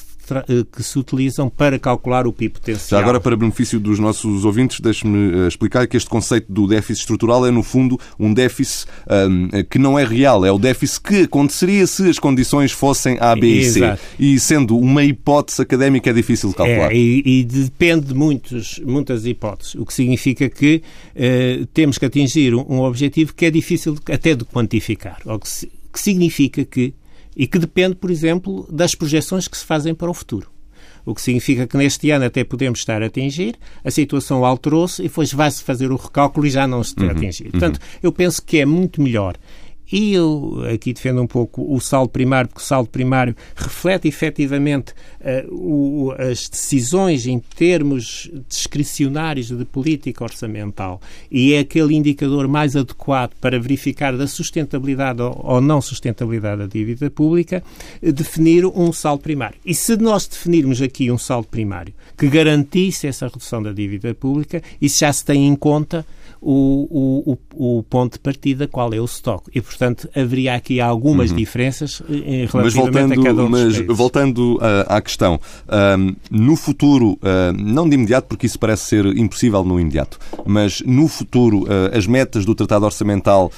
que 0.73 0.83
se 0.83 0.99
utilizam 0.99 1.49
para 1.49 1.79
calcular 1.79 2.27
o 2.27 2.33
PIB 2.33 2.55
potencial. 2.55 3.01
Já 3.01 3.05
agora, 3.05 3.21
para 3.21 3.37
benefício 3.37 3.81
dos 3.81 3.99
nossos 3.99 4.45
ouvintes, 4.45 4.81
deixe-me 4.81 5.45
eh, 5.45 5.49
explicar 5.49 5.87
que 5.87 5.97
este 5.97 6.09
conceito 6.09 6.53
do 6.53 6.67
déficit 6.67 7.01
estrutural 7.01 7.47
é, 7.47 7.51
no 7.51 7.63
fundo, 7.63 7.99
um 8.19 8.33
déficit 8.33 8.87
um, 9.09 9.49
que 9.69 9.79
não 9.79 9.99
é 9.99 10.05
real. 10.05 10.45
É 10.45 10.53
o 10.53 10.59
déficit 10.59 11.03
que 11.03 11.23
aconteceria 11.23 11.87
se 11.87 12.09
as 12.09 12.19
condições 12.19 12.73
fossem 12.73 13.17
A, 13.21 13.35
B 13.35 13.47
e 13.47 13.65
C. 13.65 13.79
Exato. 13.79 14.03
E 14.19 14.39
sendo 14.39 14.79
uma 14.79 15.05
hipótese 15.05 15.63
académica, 15.63 16.11
é 16.11 16.13
difícil 16.13 16.51
de 16.51 16.57
calcular. 16.57 16.93
É, 16.93 16.97
e, 16.97 17.23
e, 17.25 17.45
depende 17.45 18.07
de 18.07 18.15
muitos, 18.15 18.81
muitas 18.85 19.27
hipóteses, 19.27 19.75
o 19.75 19.85
que 19.85 19.93
significa 19.93 20.49
que 20.49 20.83
temos 21.75 21.99
que 21.99 22.07
atingir 22.07 22.55
um, 22.55 22.65
um, 22.69 22.81
objetivo 22.81 23.35
que 23.35 23.47
é 23.47 23.51
difícil 23.51 23.97
até 24.11 24.35
de 24.35 24.45
quantificar. 24.45 25.19
O 25.25 25.39
que, 25.39 25.49
que 25.93 26.01
significa 26.01 26.65
que 26.65 26.95
e 27.37 27.47
que 27.47 27.59
depende, 27.59 27.95
por 27.95 28.11
exemplo, 28.11 28.67
das 28.71 28.95
projeções 28.95 29.49
que 29.49 29.57
se 29.57 29.65
fazem 29.65 29.95
para 29.95 30.11
o 30.11 30.15
futuro. 30.15 30.51
O 31.05 31.15
que 31.15 31.23
significa 31.23 31.67
que 31.67 31.77
neste 31.77 32.11
ano 32.11 32.27
até 32.27 32.45
podemos 32.45 32.81
estar 32.81 33.03
a 33.03 33.07
atingir, 33.07 33.57
a 33.83 33.91
situação 33.91 34.45
alterou-se 34.45 35.03
e 35.03 35.09
depois 35.09 35.33
vai-se 35.33 35.63
fazer 35.63 35.91
o 35.91 35.97
recálculo 35.97 36.47
e 36.47 36.51
já 36.51 36.67
não 36.67 36.85
se 36.85 36.95
uhum, 36.99 37.11
atingido. 37.11 37.53
Portanto, 37.53 37.77
uhum. 37.77 37.99
eu 38.03 38.13
penso 38.13 38.43
que 38.43 38.59
é 38.59 38.67
muito 38.67 39.01
melhor 39.01 39.37
e 39.93 40.15
eu 40.15 40.63
aqui 40.73 40.93
defendo 40.93 41.23
um 41.23 41.27
pouco 41.27 41.63
o 41.75 41.81
saldo 41.81 42.11
primário, 42.11 42.49
porque 42.49 42.63
o 42.63 42.67
saldo 42.67 42.89
primário 42.89 43.35
reflete 43.57 44.07
efetivamente 44.07 44.93
uh, 45.21 45.55
o, 45.55 46.13
as 46.13 46.49
decisões 46.49 47.27
em 47.27 47.39
termos 47.39 48.31
discricionários 48.49 49.49
de 49.49 49.65
política 49.65 50.25
orçamental 50.25 51.01
e 51.31 51.55
é 51.55 51.61
aquele 51.61 51.95
indicador 51.95 52.47
mais 52.47 52.77
adequado 52.77 53.33
para 53.41 53.59
verificar 53.59 54.17
da 54.17 54.27
sustentabilidade 54.27 55.21
ou, 55.21 55.41
ou 55.43 55.61
não 55.61 55.81
sustentabilidade 55.81 56.63
da 56.63 56.67
dívida 56.67 57.11
pública, 57.11 57.63
uh, 58.03 58.13
definir 58.13 58.65
um 58.67 58.93
saldo 58.93 59.23
primário. 59.23 59.59
E 59.65 59.75
se 59.75 59.97
nós 59.97 60.27
definirmos 60.27 60.81
aqui 60.81 61.11
um 61.11 61.19
saldo 61.19 61.49
primário 61.49 61.93
que 62.17 62.29
garantisse 62.29 63.07
essa 63.07 63.27
redução 63.27 63.63
da 63.63 63.73
dívida 63.73 64.15
pública, 64.15 64.63
isso 64.81 65.01
já 65.01 65.13
se 65.13 65.25
tem 65.25 65.47
em 65.47 65.57
conta 65.57 66.07
o, 66.41 67.37
o, 67.55 67.79
o, 67.79 67.83
ponto 67.83 68.15
de 68.15 68.19
partida, 68.19 68.67
qual 68.67 68.93
é 68.95 69.01
o 69.01 69.05
estoque. 69.05 69.51
E, 69.55 69.61
portanto, 69.61 70.09
haveria 70.15 70.55
aqui 70.55 70.81
algumas 70.81 71.31
uhum. 71.31 71.37
diferenças 71.37 72.03
eh, 72.09 72.47
relativamente 72.51 72.61
mas 72.63 72.75
voltando, 72.75 73.21
a 73.21 73.25
cada 73.25 73.43
um 73.45 73.49
Mas 73.49 73.79
voltando 73.97 74.57
uh, 74.57 74.61
à 74.89 75.01
questão, 75.03 75.35
uh, 75.35 76.17
no 76.31 76.57
futuro, 76.57 77.13
uh, 77.13 77.53
não 77.57 77.89
de 77.89 77.95
imediato, 77.95 78.27
porque 78.27 78.47
isso 78.47 78.59
parece 78.59 78.85
ser 78.85 79.07
impossível 79.19 79.63
no 79.63 79.79
imediato, 79.79 80.19
mas 80.47 80.81
no 80.81 81.09
futuro, 81.09 81.67
as 81.93 82.07
metas 82.07 82.45
do 82.45 82.55
Tratado 82.55 82.85
Orçamental 82.85 83.53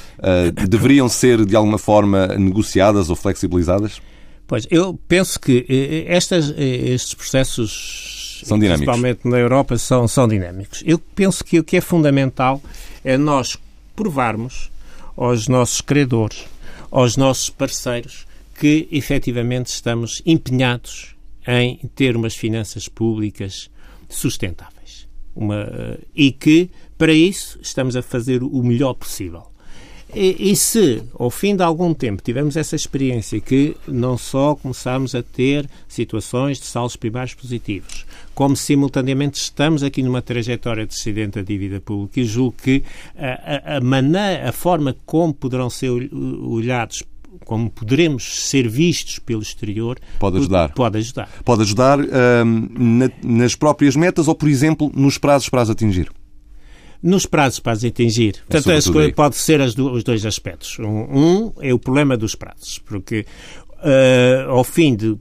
deveriam 0.68 1.08
ser, 1.08 1.44
de 1.44 1.54
alguma 1.54 1.78
forma, 1.78 2.26
negociadas 2.38 3.10
ou 3.10 3.16
flexibilizadas? 3.16 4.00
Pois, 4.46 4.66
eu 4.70 4.98
penso 5.08 5.38
que 5.38 6.04
estas, 6.08 6.52
estes 6.56 7.14
processos 7.14 8.21
são 8.46 8.58
dinâmicos. 8.58 8.84
principalmente 8.84 9.28
na 9.28 9.38
Europa, 9.38 9.78
são, 9.78 10.06
são 10.08 10.28
dinâmicos. 10.28 10.82
Eu 10.86 10.98
penso 10.98 11.44
que 11.44 11.58
o 11.58 11.64
que 11.64 11.76
é 11.76 11.80
fundamental 11.80 12.62
é 13.04 13.16
nós 13.16 13.56
provarmos 13.94 14.70
aos 15.16 15.48
nossos 15.48 15.80
credores, 15.80 16.44
aos 16.90 17.16
nossos 17.16 17.50
parceiros, 17.50 18.26
que 18.58 18.88
efetivamente 18.90 19.66
estamos 19.66 20.22
empenhados 20.24 21.14
em 21.46 21.78
ter 21.94 22.16
umas 22.16 22.34
finanças 22.34 22.88
públicas 22.88 23.70
sustentáveis. 24.08 25.08
Uma, 25.34 25.98
e 26.14 26.30
que, 26.30 26.70
para 26.98 27.12
isso, 27.12 27.58
estamos 27.62 27.96
a 27.96 28.02
fazer 28.02 28.42
o 28.42 28.62
melhor 28.62 28.94
possível. 28.94 29.46
E, 30.14 30.50
e, 30.50 30.56
se, 30.56 31.02
ao 31.18 31.30
fim 31.30 31.56
de 31.56 31.62
algum 31.62 31.94
tempo, 31.94 32.22
tivermos 32.22 32.56
essa 32.56 32.76
experiência 32.76 33.40
que 33.40 33.74
não 33.88 34.18
só 34.18 34.54
começamos 34.54 35.14
a 35.14 35.22
ter 35.22 35.68
situações 35.88 36.58
de 36.58 36.66
saldos 36.66 36.96
primários 36.96 37.34
positivos, 37.34 38.04
como 38.34 38.54
simultaneamente 38.54 39.40
estamos 39.40 39.82
aqui 39.82 40.02
numa 40.02 40.20
trajetória 40.20 40.86
descendente 40.86 41.38
da 41.38 41.42
dívida 41.42 41.80
pública 41.80 42.20
e 42.20 42.24
julgo 42.24 42.54
que 42.62 42.82
a, 43.16 43.74
a, 43.74 43.76
a 43.78 43.80
maneira, 43.80 44.48
a 44.50 44.52
forma 44.52 44.94
como 45.06 45.32
poderão 45.32 45.70
ser 45.70 45.90
olhados 45.90 47.02
como 47.46 47.70
poderemos 47.70 48.46
ser 48.46 48.68
vistos 48.68 49.18
pelo 49.18 49.42
exterior 49.42 49.98
pode 50.18 50.36
ajudar. 50.36 50.72
Pode 50.74 50.98
ajudar. 50.98 51.28
Pode 51.44 51.62
ajudar 51.62 51.98
hum, 51.98 52.68
na, 52.78 53.10
nas 53.24 53.54
próprias 53.54 53.96
metas 53.96 54.28
ou, 54.28 54.34
por 54.34 54.48
exemplo, 54.48 54.92
nos 54.94 55.16
prazos 55.16 55.48
para 55.48 55.62
as 55.62 55.70
atingir? 55.70 56.10
Nos 57.02 57.26
prazos 57.26 57.58
para 57.58 57.72
as 57.72 57.84
atingir. 57.84 58.36
É 58.36 58.52
Portanto, 58.52 58.78
escolha 58.78 59.12
pode 59.12 59.36
ser 59.36 59.60
do, 59.74 59.90
os 59.90 60.04
dois 60.04 60.24
aspectos. 60.24 60.78
Um, 60.78 60.86
um, 60.86 61.52
é 61.60 61.74
o 61.74 61.78
problema 61.78 62.16
dos 62.16 62.34
prazos, 62.34 62.78
porque 62.78 63.26
uh, 63.78 64.50
ao 64.50 64.62
fim 64.62 64.94
de 64.94 65.16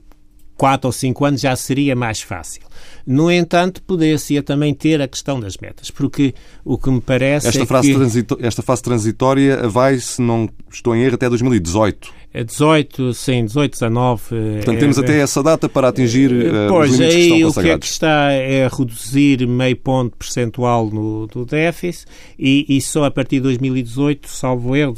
quatro 0.56 0.86
ou 0.86 0.92
cinco 0.92 1.24
anos 1.24 1.40
já 1.40 1.56
seria 1.56 1.96
mais 1.96 2.20
fácil. 2.20 2.62
No 3.04 3.30
entanto, 3.32 3.82
poderia 3.82 4.16
também 4.44 4.72
ter 4.72 5.02
a 5.02 5.08
questão 5.08 5.40
das 5.40 5.56
metas, 5.56 5.90
porque 5.90 6.34
o 6.64 6.78
que 6.78 6.88
me 6.88 7.00
parece 7.00 7.48
esta, 7.48 7.62
é 7.62 7.66
fase 7.66 8.22
que... 8.22 8.36
esta 8.46 8.62
fase 8.62 8.82
transitória 8.82 9.68
vai, 9.68 9.98
se 9.98 10.22
não 10.22 10.48
estou 10.70 10.94
em 10.94 11.02
erro, 11.02 11.16
até 11.16 11.28
2018. 11.28 12.21
18, 12.44 13.12
sim, 13.12 13.44
18, 13.44 13.72
19. 13.72 14.22
Portanto, 14.28 14.76
é, 14.76 14.78
temos 14.78 14.98
até 14.98 15.20
essa 15.20 15.42
data 15.42 15.68
para 15.68 15.88
atingir 15.88 16.32
uh, 16.32 16.68
pois, 16.68 16.92
os 16.92 16.98
limites 16.98 17.16
aí 17.16 17.28
que 17.28 17.34
estão 17.34 17.48
o 17.50 17.64
que 17.64 17.70
é 17.70 17.78
que 17.78 17.86
está 17.86 18.32
é 18.32 18.68
reduzir 18.68 19.46
meio 19.46 19.76
ponto 19.76 20.16
percentual 20.16 20.88
no, 20.90 21.26
do 21.26 21.44
déficit 21.44 22.06
e, 22.38 22.64
e 22.68 22.80
só 22.80 23.04
a 23.04 23.10
partir 23.10 23.36
de 23.36 23.42
2018, 23.42 24.28
salvo 24.28 24.74
erro, 24.74 24.94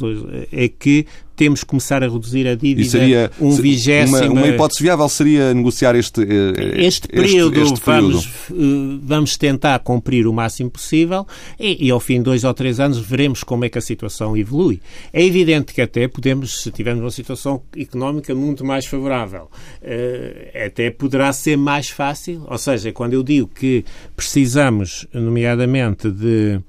é 0.52 0.68
que 0.68 1.06
temos 1.36 1.60
que 1.60 1.66
começar 1.66 2.02
a 2.02 2.08
reduzir 2.08 2.46
a 2.46 2.54
dívida 2.54 2.88
seria, 2.88 3.30
um 3.40 3.54
vigésimo... 3.54 4.16
Uma, 4.18 4.40
uma, 4.40 4.48
hipótese 4.48 4.82
viável 4.82 5.08
seria 5.08 5.52
negociar 5.54 5.94
este, 5.96 6.22
eh, 6.22 6.86
este 6.86 7.08
período. 7.08 7.60
Este, 7.60 7.74
este 7.74 7.84
período. 7.84 8.12
Vamos, 8.12 8.26
eh, 8.50 8.98
vamos 9.02 9.36
tentar 9.36 9.78
cumprir 9.80 10.26
o 10.26 10.32
máximo 10.32 10.70
possível 10.70 11.26
e, 11.58 11.86
e, 11.86 11.90
ao 11.90 12.00
fim 12.00 12.18
de 12.18 12.24
dois 12.24 12.44
ou 12.44 12.54
três 12.54 12.80
anos 12.80 12.98
veremos 12.98 13.42
como 13.42 13.64
é 13.64 13.68
que 13.68 13.78
a 13.78 13.80
situação 13.80 14.36
evolui. 14.36 14.80
É 15.12 15.24
evidente 15.24 15.72
que 15.72 15.80
até 15.80 16.06
podemos, 16.08 16.62
se 16.62 16.70
tivermos 16.70 17.02
uma 17.02 17.10
situação 17.10 17.62
económica 17.76 18.34
muito 18.34 18.64
mais 18.64 18.86
favorável. 18.86 19.50
Até 20.66 20.90
poderá 20.90 21.32
ser 21.32 21.56
mais 21.56 21.88
fácil, 21.88 22.44
ou 22.46 22.58
seja, 22.58 22.92
quando 22.92 23.14
eu 23.14 23.22
digo 23.22 23.48
que 23.48 23.84
precisamos, 24.16 25.06
nomeadamente, 25.12 26.10
de 26.10 26.60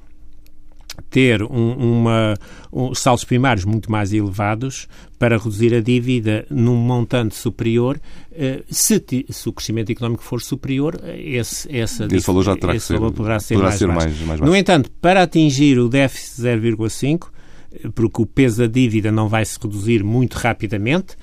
ter 1.09 1.43
um, 1.43 1.99
uma, 1.99 2.35
um, 2.71 2.93
saldos 2.93 3.23
primários 3.23 3.65
muito 3.65 3.91
mais 3.91 4.13
elevados 4.13 4.87
para 5.17 5.37
reduzir 5.37 5.73
a 5.73 5.81
dívida 5.81 6.45
num 6.49 6.75
montante 6.75 7.35
superior, 7.35 7.99
uh, 8.31 8.63
se, 8.69 9.03
se, 9.29 9.49
o 9.49 9.53
crescimento 9.53 9.91
económico 9.91 10.23
for 10.23 10.41
superior, 10.41 10.99
esse, 11.17 11.73
essa, 11.75 12.07
esse 12.11 12.27
valor 12.27 12.43
já 12.43 12.55
terá 12.55 12.75
esse 12.75 12.87
que 12.87 12.93
ser, 12.93 12.99
poderá 12.99 13.39
ser, 13.39 13.53
poderá 13.55 13.69
mais, 13.69 13.79
ser 13.79 13.87
mais, 13.87 14.05
mais 14.05 14.39
baixo. 14.39 14.45
No 14.45 14.55
entanto, 14.55 14.91
para 15.01 15.23
atingir 15.23 15.79
o 15.79 15.87
déficit 15.87 16.41
0,5, 16.41 17.27
porque 17.93 18.21
o 18.21 18.25
peso 18.25 18.57
da 18.59 18.67
dívida 18.67 19.11
não 19.11 19.27
vai 19.27 19.45
se 19.45 19.57
reduzir 19.61 20.03
muito 20.03 20.35
rapidamente, 20.35 21.15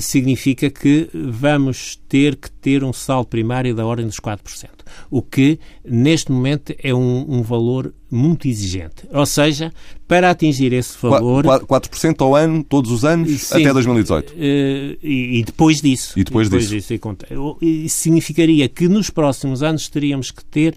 significa 0.00 0.70
que 0.70 1.08
vamos 1.12 2.00
ter 2.08 2.36
que 2.36 2.50
ter 2.50 2.84
um 2.84 2.92
saldo 2.92 3.28
primário 3.28 3.74
da 3.74 3.86
ordem 3.86 4.06
dos 4.06 4.20
4%, 4.20 4.68
o 5.10 5.22
que 5.22 5.58
neste 5.84 6.32
momento 6.32 6.74
é 6.82 6.94
um, 6.94 7.26
um 7.28 7.42
valor 7.42 7.94
muito 8.10 8.48
exigente. 8.48 9.06
Ou 9.12 9.24
seja, 9.24 9.72
para 10.08 10.30
atingir 10.30 10.72
esse 10.72 10.96
valor. 11.00 11.44
4% 11.44 12.20
ao 12.20 12.34
ano, 12.34 12.64
todos 12.64 12.90
os 12.90 13.04
anos, 13.04 13.42
sim, 13.42 13.62
até 13.62 13.72
2018. 13.72 14.34
Eh, 14.36 14.96
e, 15.02 15.38
e, 15.38 15.44
depois 15.44 15.80
disso. 15.80 16.18
E 16.18 16.24
depois, 16.24 16.48
depois 16.48 16.68
disso. 16.68 16.92
disso. 16.92 17.56
Isso 17.60 17.96
significaria 17.98 18.68
que 18.68 18.88
nos 18.88 19.10
próximos 19.10 19.62
anos 19.62 19.88
teríamos 19.88 20.30
que 20.30 20.44
ter 20.44 20.74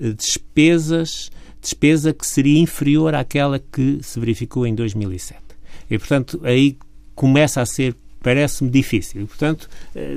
eh, 0.00 0.12
despesas 0.12 1.30
despesa 1.60 2.12
que 2.12 2.26
seria 2.26 2.58
inferior 2.58 3.14
àquela 3.14 3.58
que 3.58 3.98
se 4.02 4.18
verificou 4.18 4.66
em 4.66 4.74
2007. 4.74 5.40
E, 5.90 5.98
portanto, 5.98 6.40
aí 6.44 6.76
começa 7.14 7.60
a 7.60 7.66
ser 7.66 7.94
parece-me 8.20 8.70
difícil. 8.70 9.26
Portanto, 9.26 9.68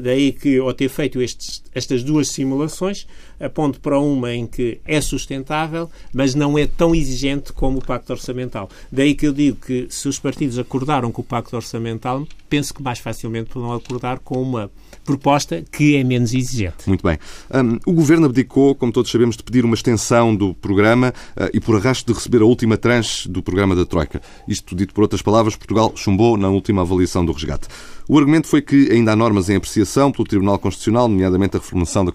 daí 0.04 0.32
que, 0.32 0.58
ao 0.58 0.74
ter 0.74 0.90
feito 0.90 1.22
estes, 1.22 1.64
estas 1.74 2.04
duas 2.04 2.28
simulações, 2.30 3.08
aponto 3.42 3.80
para 3.80 4.00
uma 4.00 4.34
em 4.34 4.46
que 4.46 4.80
é 4.86 5.02
sustentável, 5.02 5.90
mas 6.14 6.36
não 6.36 6.58
é 6.58 6.68
tão 6.68 6.94
exigente 6.94 7.52
como 7.52 7.80
o 7.80 7.86
Pacto 7.86 8.14
Orçamental. 8.14 8.70
Daí 8.92 9.16
que 9.16 9.28
eu 9.28 9.34
digo 9.34 9.58
que 9.58 9.88
se 9.90 10.08
os 10.08 10.20
partidos 10.20 10.60
acordaram 10.60 11.12
com 11.12 11.22
o 11.22 11.26
Pacto 11.26 11.56
Orçamental, 11.56 12.28
penso 12.50 12.74
que 12.74 12.84
mais 12.84 13.00
facilmente 13.00 13.50
poderão 13.50 13.74
acordar 13.74 14.20
com 14.20 14.42
uma 14.42 14.70
proposta 15.06 15.64
que 15.72 15.96
é 15.96 16.04
menos 16.04 16.34
exigente. 16.34 16.88
Muito 16.88 17.02
bem. 17.04 17.18
Um, 17.54 17.80
o 17.86 17.94
Governo 17.94 18.26
abdicou, 18.26 18.76
como 18.76 18.92
todos 18.92 19.10
sabemos, 19.12 19.36
de 19.36 19.44
pedir 19.44 19.66
uma 19.66 19.74
extensão 19.74 20.36
do 20.36 20.54
programa 20.54 21.14
uh, 21.36 21.50
e 21.54 21.60
por 21.60 21.76
arrasto 21.76 22.12
de 22.12 22.18
receber 22.18 22.42
a 22.42 22.46
última 22.46 22.78
tranche 22.78 23.28
do 23.28 23.42
programa 23.42 23.76
da 23.76 23.86
Troika. 23.86 24.22
Isto, 24.48 24.76
dito 24.76 24.94
por 24.94 25.02
outras 25.02 25.22
palavras, 25.22 25.56
Portugal 25.56 25.92
chumbou 25.96 26.38
na 26.38 26.50
última 26.50 26.82
avaliação 26.82 27.26
do 27.26 27.32
resgate. 27.32 27.68
O 28.08 28.18
argumento 28.18 28.48
foi 28.48 28.62
que 28.62 28.92
ainda 28.92 29.12
há 29.12 29.16
normas 29.16 29.50
em 29.50 29.56
apreciação 29.56 30.12
pelo 30.12 30.28
Tribunal 30.28 30.60
Constitucional, 30.60 31.08
nomeadamente 31.08 31.56
a 31.56 31.60
reformulação 31.60 32.06
da, 32.06 32.12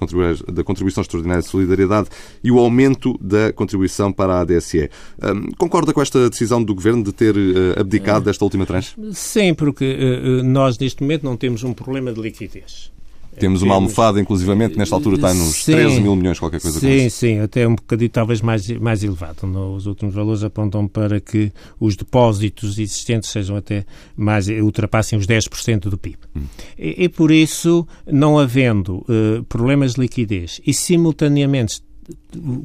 da 0.53 0.65
Contribuição 0.65 1.03
Extraordinária 1.03 1.43
de 1.43 1.49
Solidariedade 1.49 2.09
e 2.43 2.51
o 2.51 2.59
aumento 2.59 3.17
da 3.21 3.53
contribuição 3.53 4.13
para 4.13 4.35
a 4.35 4.41
ADSE. 4.41 4.91
Um, 5.23 5.53
concorda 5.59 5.93
com 5.93 6.03
esta 6.03 6.29
decisão 6.29 6.63
do 6.63 6.75
Governo 6.75 7.03
de 7.03 7.13
ter 7.13 7.37
uh, 7.37 7.81
abdicado 7.81 8.25
desta 8.25 8.45
última 8.45 8.67
tranche? 8.67 8.95
Sim, 9.13 9.55
porque 9.55 9.85
uh, 9.85 10.43
nós 10.43 10.79
neste 10.79 11.03
momento 11.03 11.25
não 11.25 11.37
temos 11.37 11.63
um 11.63 11.73
problema 11.73 12.13
de 12.13 12.21
liquidez. 12.21 12.96
Temos 13.39 13.63
uma 13.63 13.75
almofada, 13.75 14.21
inclusivamente, 14.21 14.77
nesta 14.77 14.95
altura 14.95 15.17
está 15.17 15.35
nos 15.35 15.65
sim, 15.65 15.73
13 15.73 16.01
mil 16.01 16.17
milhões, 16.17 16.39
qualquer 16.39 16.61
coisa 16.61 16.81
sim, 16.81 16.99
como 16.99 17.11
Sim, 17.11 17.41
até 17.41 17.67
um 17.67 17.75
bocadinho 17.75 18.11
talvez 18.11 18.41
mais, 18.41 18.69
mais 18.79 19.03
elevado. 19.03 19.47
Os 19.75 19.87
últimos 19.87 20.15
valores 20.15 20.43
apontam 20.43 20.89
para 20.89 21.21
que 21.21 21.53
os 21.79 21.97
depósitos 21.97 22.79
existentes 22.79 23.31
sejam 23.31 23.57
até 23.57 23.85
mais, 24.17 24.49
ultrapassem 24.49 25.19
os 25.19 25.27
10% 25.27 25.89
do 25.89 25.99
PIB. 25.99 26.19
Hum. 26.35 26.43
E, 26.79 27.05
e, 27.05 27.09
por 27.09 27.31
isso, 27.31 27.87
não 28.07 28.39
havendo 28.39 28.99
uh, 28.99 29.45
problemas 29.49 29.95
de 29.95 30.01
liquidez 30.01 30.61
e 30.67 30.73
simultaneamente, 30.73 31.83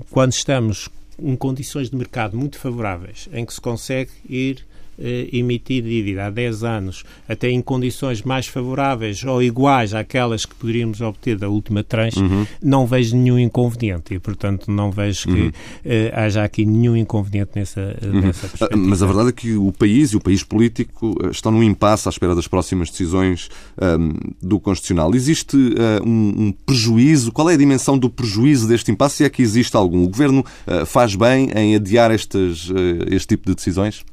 quando 0.09 0.33
estamos 0.33 0.89
em 1.21 1.35
condições 1.35 1.89
de 1.89 1.95
mercado 1.95 2.37
muito 2.37 2.57
favoráveis, 2.57 3.29
em 3.31 3.45
que 3.45 3.53
se 3.53 3.61
consegue 3.61 4.11
ir 4.27 4.65
eh, 5.01 5.29
emitir 5.33 5.83
dívida 5.83 6.27
há 6.27 6.29
10 6.29 6.63
anos 6.63 7.03
até 7.27 7.49
em 7.49 7.61
condições 7.61 8.21
mais 8.21 8.45
favoráveis 8.47 9.23
ou 9.23 9.41
iguais 9.41 9.93
àquelas 9.93 10.45
que 10.45 10.53
poderíamos 10.53 11.01
obter 11.01 11.37
da 11.37 11.49
última 11.49 11.83
tranche, 11.83 12.19
uhum. 12.19 12.45
não 12.61 12.85
vejo 12.85 13.15
nenhum 13.17 13.39
inconveniente 13.39 14.13
e, 14.13 14.19
portanto, 14.19 14.69
não 14.69 14.91
vejo 14.91 15.27
que 15.27 15.41
uhum. 15.41 15.51
eh, 15.83 16.11
haja 16.13 16.43
aqui 16.43 16.65
nenhum 16.65 16.95
inconveniente 16.95 17.51
nessa, 17.55 17.97
uhum. 18.03 18.21
nessa 18.21 18.47
perspectiva. 18.47 18.77
Mas 18.77 19.01
a 19.01 19.05
verdade 19.07 19.29
é 19.29 19.31
que 19.31 19.55
o 19.55 19.71
país 19.71 20.11
e 20.11 20.17
o 20.17 20.21
país 20.21 20.43
político 20.43 21.17
eh, 21.23 21.29
estão 21.31 21.51
num 21.51 21.63
impasse 21.63 22.07
à 22.07 22.11
espera 22.11 22.35
das 22.35 22.47
próximas 22.47 22.89
decisões 22.89 23.49
um, 23.81 23.85
ehm, 23.85 24.13
do 24.41 24.59
Constitucional. 24.59 25.15
Existe 25.15 25.57
uh, 25.57 26.07
um, 26.07 26.47
um, 26.47 26.51
prejuízo? 26.65 27.31
Qual 27.31 27.49
é 27.49 27.53
a 27.53 27.57
dimensão 27.57 27.97
do 27.97 28.09
prejuízo 28.09 28.67
deste 28.67 28.91
impasse? 28.91 29.17
Se 29.17 29.23
é 29.23 29.29
que 29.29 29.41
existe 29.41 29.75
algum? 29.75 30.03
O 30.03 30.09
Governo 30.09 30.45
uh, 30.67 30.85
faz 30.85 31.15
bem 31.15 31.49
em 31.55 31.75
adiar 31.75 32.11
estas, 32.11 32.69
uh, 32.69 32.75
este 33.07 33.29
tipo 33.29 33.49
de 33.49 33.55
decisões? 33.55 34.03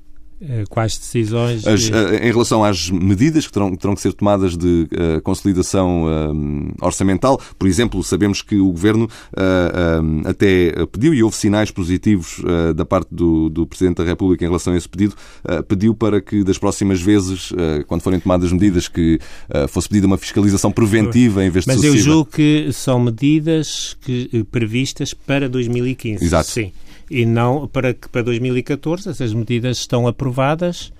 Eh, 0.40 0.64
quais 0.68 0.96
decisões. 0.96 1.66
As, 1.66 1.90
eh, 1.90 2.28
em 2.28 2.30
relação 2.30 2.62
às 2.62 2.90
medidas 2.90 3.44
que 3.46 3.52
terão, 3.52 3.74
terão 3.74 3.94
que 3.96 4.00
ser 4.00 4.12
tomadas 4.12 4.56
de 4.56 4.88
uh, 4.92 5.20
consolidação 5.22 6.04
uh, 6.04 6.74
orçamental, 6.80 7.40
por 7.58 7.66
exemplo, 7.66 8.02
sabemos 8.04 8.40
que 8.40 8.56
o 8.56 8.70
Governo 8.70 9.06
uh, 9.06 10.28
até 10.28 10.86
pediu, 10.92 11.12
e 11.12 11.24
houve 11.24 11.34
sinais 11.34 11.70
positivos 11.72 12.42
da 12.74 12.84
parte 12.84 13.08
do, 13.10 13.48
do, 13.48 13.66
Presidente 13.66 13.96
da 13.96 14.04
República 14.04 14.44
em 14.44 14.48
relação 14.48 14.72
a 14.72 14.76
esse 14.76 14.88
pedido, 14.88 15.14
pediu 15.66 15.94
para 15.94 16.20
que 16.20 16.42
das 16.42 16.58
próximas 16.58 17.00
vezes, 17.00 17.52
quando 17.86 18.02
forem 18.02 18.20
tomadas 18.20 18.52
medidas, 18.52 18.88
que 18.88 19.18
fosse 19.68 19.88
pedida 19.88 20.06
uma 20.06 20.18
fiscalização 20.18 20.70
preventiva 20.70 21.44
em 21.44 21.50
vez 21.50 21.64
de 21.64 21.70
Mas 21.70 21.76
sucessiva. 21.76 21.98
eu 21.98 22.02
julgo 22.02 22.30
que 22.30 22.70
são 22.72 23.00
medidas 23.00 23.96
que, 24.00 24.44
previstas 24.50 25.12
para 25.12 25.48
2015. 25.48 26.24
Exato. 26.24 26.50
Sim 26.50 26.72
e 27.10 27.24
não 27.24 27.66
para 27.66 27.94
que 27.94 28.08
para 28.08 28.22
2014 28.22 29.08
essas 29.08 29.32
medidas 29.32 29.78
estão 29.78 30.06
aprovadas 30.06 30.92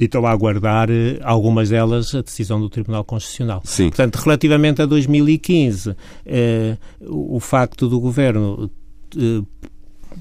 e 0.00 0.04
estão 0.04 0.26
a 0.26 0.30
aguardar 0.30 0.90
eh, 0.90 1.18
algumas 1.22 1.68
delas 1.68 2.14
a 2.14 2.22
decisão 2.22 2.60
do 2.60 2.68
Tribunal 2.68 3.04
Constitucional. 3.04 3.62
Sim. 3.64 3.88
Portanto, 3.88 4.16
relativamente 4.16 4.80
a 4.82 4.86
2015, 4.86 5.94
eh, 6.24 6.76
o 7.02 7.38
facto 7.38 7.88
do 7.88 8.00
Governo 8.00 8.70
eh, 9.16 9.42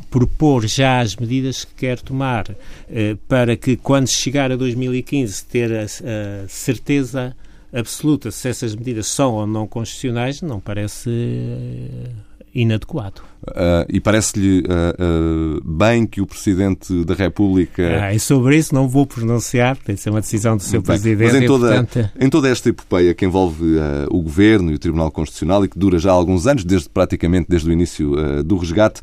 propor 0.10 0.66
já 0.68 1.00
as 1.00 1.16
medidas 1.16 1.66
que 1.66 1.74
quer 1.76 2.00
tomar 2.00 2.46
eh, 2.90 3.18
para 3.28 3.56
que, 3.56 3.78
quando 3.78 4.08
chegar 4.08 4.52
a 4.52 4.56
2015, 4.56 5.46
ter 5.46 5.74
a, 5.74 5.84
a 5.84 6.48
certeza 6.48 7.36
absoluta 7.74 8.32
se 8.32 8.50
essas 8.50 8.76
medidas 8.76 9.08
são 9.08 9.34
ou 9.36 9.48
não 9.48 9.68
constitucionais, 9.68 10.42
não 10.42 10.60
parece 10.60 11.10
eh, 11.10 12.10
inadequado. 12.54 13.22
Uh, 13.42 13.90
e 13.90 14.00
parece-lhe 14.00 14.60
uh, 14.60 15.58
uh, 15.58 15.64
bem 15.64 16.06
que 16.06 16.22
o 16.22 16.28
Presidente 16.28 17.04
da 17.04 17.16
República. 17.16 18.04
Ah, 18.04 18.14
e 18.14 18.20
sobre 18.20 18.56
isso 18.56 18.74
não 18.76 18.88
vou 18.88 19.08
pronunciar, 19.08 19.76
tem 19.78 19.96
de 19.96 20.02
ser 20.02 20.12
uma 20.12 20.22
decisão 20.22 20.56
do 20.56 20.62
seu 20.62 20.80
bem, 20.80 20.86
Presidente. 20.86 21.34
Mas 21.34 21.42
em 21.42 21.48
toda, 21.48 21.68
portanto... 21.68 22.12
em 22.20 22.30
toda 22.30 22.50
esta 22.50 22.70
epopeia 22.70 23.16
que 23.16 23.26
envolve 23.26 23.78
o 24.12 24.22
Governo 24.22 24.72
e 24.72 24.76
o 24.76 24.80
Tribunal 24.80 25.10
Constitucional 25.10 25.66
e 25.66 25.68
que 25.68 25.78
dura 25.78 25.98
já 25.98 26.12
há 26.12 26.14
alguns 26.14 26.46
anos, 26.46 26.64
desde 26.64 26.88
praticamente 26.88 27.48
desde 27.50 27.68
o 27.68 27.74
início 27.74 28.44
do 28.44 28.58
resgate, 28.58 29.02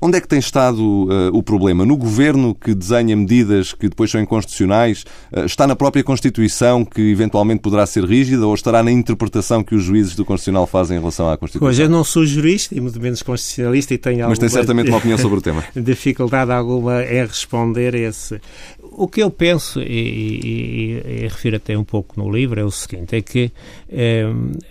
onde 0.00 0.18
é 0.18 0.20
que 0.20 0.28
tem 0.28 0.38
estado 0.38 1.08
o 1.32 1.42
problema? 1.42 1.84
No 1.84 1.96
Governo 1.96 2.54
que 2.54 2.74
desenha 2.74 3.16
medidas 3.16 3.72
que 3.72 3.88
depois 3.88 4.10
são 4.10 4.20
inconstitucionais? 4.20 5.04
está 5.44 5.66
na 5.66 5.74
própria 5.74 6.04
Constituição 6.04 6.84
que 6.84 7.10
eventualmente 7.10 7.60
poderá 7.60 7.84
ser 7.86 8.04
rígida 8.04 8.46
ou 8.46 8.54
estará 8.54 8.82
na 8.82 8.90
interpretação 8.90 9.62
que 9.62 9.74
os 9.74 9.82
juízes 9.82 10.14
do 10.14 10.24
Constitucional 10.24 10.66
fazem 10.66 10.96
em 10.96 11.00
relação 11.00 11.28
à 11.28 11.36
Constituição? 11.36 11.66
Pois 11.66 11.78
eu 11.78 11.88
não 11.88 12.04
sou 12.04 12.24
jurista 12.24 12.74
e 12.74 12.80
muito 12.80 13.00
menos 13.00 13.22
constitucional 13.22 13.46
especialista 13.56 13.94
e 13.94 13.98
tem 13.98 14.18
Mas 14.18 14.38
tem 14.38 14.48
certamente 14.48 14.88
uma 14.88 14.98
opinião 14.98 15.18
sobre 15.18 15.38
o 15.38 15.42
tema. 15.42 15.64
dificuldade 15.74 16.50
alguma 16.50 17.02
em 17.02 17.26
responder 17.26 17.94
a 17.94 17.98
esse. 17.98 18.40
O 18.82 19.08
que 19.08 19.22
eu 19.22 19.30
penso, 19.30 19.80
e, 19.80 19.84
e, 19.84 21.02
e, 21.06 21.28
refiro 21.28 21.56
até 21.56 21.76
um 21.76 21.84
pouco 21.84 22.18
no 22.18 22.30
livro, 22.30 22.58
é 22.58 22.64
o 22.64 22.70
seguinte: 22.70 23.14
é 23.14 23.22
que 23.22 23.52
é, 23.90 24.24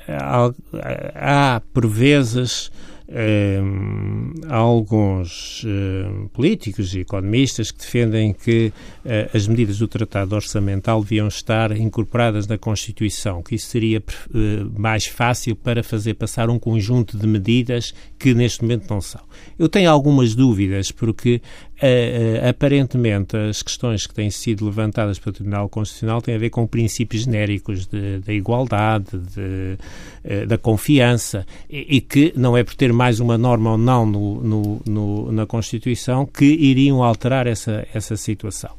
há, 0.08 0.52
há, 1.16 1.62
por 1.74 1.88
vezes, 1.88 2.72
Há 4.48 4.56
alguns 4.56 5.66
políticos 6.34 6.94
e 6.96 7.02
economistas 7.02 7.72
que 7.72 7.80
defendem 7.80 8.34
que 8.34 8.74
uh, 9.06 9.36
as 9.36 9.48
medidas 9.48 9.78
do 9.78 9.88
Tratado 9.88 10.36
Orçamental 10.36 11.02
deviam 11.02 11.28
estar 11.28 11.76
incorporadas 11.78 12.48
na 12.48 12.58
Constituição, 12.58 13.44
que 13.44 13.56
isso 13.56 13.68
seria 13.68 14.02
mais 14.78 15.06
fácil 15.06 15.56
para 15.56 15.84
fazer 15.84 16.16
passar 16.16 16.50
um 16.50 16.60
conjunto 16.60 17.18
de 17.18 17.28
medidas 17.28 17.94
que 18.18 18.34
neste 18.34 18.64
momento 18.64 18.90
não 18.90 19.02
são. 19.02 19.22
Eu 19.58 19.70
tenho 19.70 19.90
algumas 19.90 20.36
dúvidas, 20.36 20.92
porque 20.92 21.42
aparentemente 22.48 23.36
as 23.36 23.62
questões 23.62 24.08
que 24.08 24.14
têm 24.14 24.30
sido 24.30 24.66
levantadas 24.66 25.20
pelo 25.20 25.34
Tribunal 25.34 25.68
Constitucional 25.70 26.22
têm 26.22 26.36
a 26.36 26.38
ver 26.38 26.50
com 26.50 26.66
princípios 26.66 27.24
genéricos 27.24 27.88
da 28.26 28.34
igualdade, 28.34 29.18
de, 29.18 30.46
da 30.46 30.58
confiança, 30.58 31.46
e, 31.70 31.98
e 31.98 32.02
que 32.02 32.34
não 32.36 32.56
é 32.56 32.64
por 32.64 32.76
ter 32.76 32.94
mais 32.94 33.20
uma 33.20 33.38
norma 33.38 33.72
ou 33.72 33.78
não 33.78 34.06
no, 34.06 34.42
no, 34.42 34.82
no, 34.86 35.32
na 35.32 35.46
Constituição 35.46 36.26
que 36.26 36.46
iriam 36.46 37.04
alterar 37.04 37.48
essa, 37.48 37.86
essa 37.94 38.16
situação. 38.16 38.72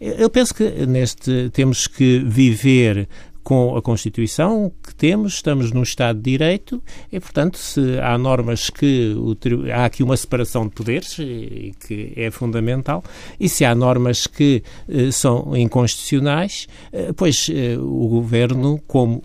Eu 0.00 0.28
penso 0.28 0.54
que 0.54 0.64
neste 0.86 1.50
temos 1.50 1.86
que 1.86 2.18
viver 2.18 3.08
com 3.50 3.76
a 3.76 3.82
Constituição 3.82 4.70
que 4.80 4.94
temos, 4.94 5.34
estamos 5.34 5.72
num 5.72 5.82
Estado 5.82 6.18
de 6.18 6.30
Direito 6.30 6.80
e, 7.10 7.18
portanto, 7.18 7.58
se 7.58 7.98
há 7.98 8.16
normas 8.16 8.70
que 8.70 9.12
o, 9.16 9.36
há 9.74 9.86
aqui 9.86 10.04
uma 10.04 10.16
separação 10.16 10.68
de 10.68 10.70
poderes 10.70 11.18
e, 11.18 11.74
que 11.84 12.12
é 12.14 12.30
fundamental, 12.30 13.02
e 13.40 13.48
se 13.48 13.64
há 13.64 13.74
normas 13.74 14.28
que 14.28 14.62
eh, 14.88 15.10
são 15.10 15.56
inconstitucionais, 15.56 16.68
eh, 16.92 17.12
pois 17.12 17.48
eh, 17.52 17.76
o 17.76 18.06
Governo, 18.06 18.80
como 18.86 19.20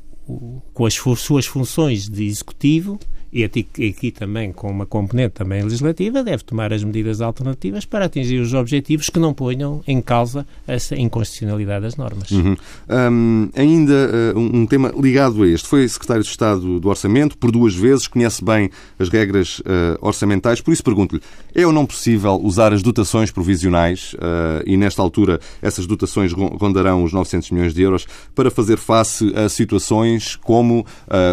com 0.73 0.87
as 0.87 0.95
suas 0.95 1.45
funções 1.45 2.09
de 2.09 2.25
executivo, 2.25 2.99
e 3.35 3.43
aqui 3.43 4.11
também 4.11 4.53
com 4.53 4.71
uma 4.71 4.85
componente 4.85 5.33
também 5.33 5.61
legislativa, 5.61 6.23
deve 6.23 6.41
tomar 6.41 6.71
as 6.71 6.85
medidas 6.85 7.19
alternativas 7.19 7.83
para 7.83 8.05
atingir 8.05 8.39
os 8.39 8.53
objetivos 8.53 9.09
que 9.09 9.19
não 9.19 9.33
ponham 9.33 9.83
em 9.85 10.01
causa 10.01 10.47
essa 10.65 10.95
inconstitucionalidade 10.95 11.81
das 11.81 11.97
normas. 11.97 12.31
Uhum. 12.31 12.55
Um, 12.89 13.49
ainda 13.53 14.33
uh, 14.33 14.39
um 14.39 14.65
tema 14.65 14.93
ligado 14.97 15.43
a 15.43 15.47
este. 15.49 15.67
Foi 15.67 15.85
secretário 15.85 16.23
de 16.23 16.29
Estado 16.29 16.79
do 16.79 16.87
Orçamento 16.87 17.37
por 17.37 17.51
duas 17.51 17.75
vezes, 17.75 18.07
conhece 18.07 18.41
bem 18.41 18.69
as 18.97 19.09
regras 19.09 19.59
uh, 19.59 19.63
orçamentais, 19.99 20.61
por 20.61 20.71
isso 20.71 20.83
pergunto-lhe, 20.83 21.21
é 21.53 21.67
ou 21.67 21.73
não 21.73 21.85
possível 21.85 22.39
usar 22.41 22.71
as 22.71 22.81
dotações 22.81 23.31
provisionais, 23.31 24.13
uh, 24.13 24.63
e 24.65 24.77
nesta 24.77 25.01
altura 25.01 25.41
essas 25.61 25.85
dotações 25.85 26.31
rondarão 26.31 27.03
os 27.03 27.11
900 27.11 27.51
milhões 27.51 27.73
de 27.73 27.81
euros, 27.81 28.07
para 28.33 28.49
fazer 28.49 28.77
face 28.77 29.33
a 29.35 29.49
situações 29.49 30.37
como 30.37 30.85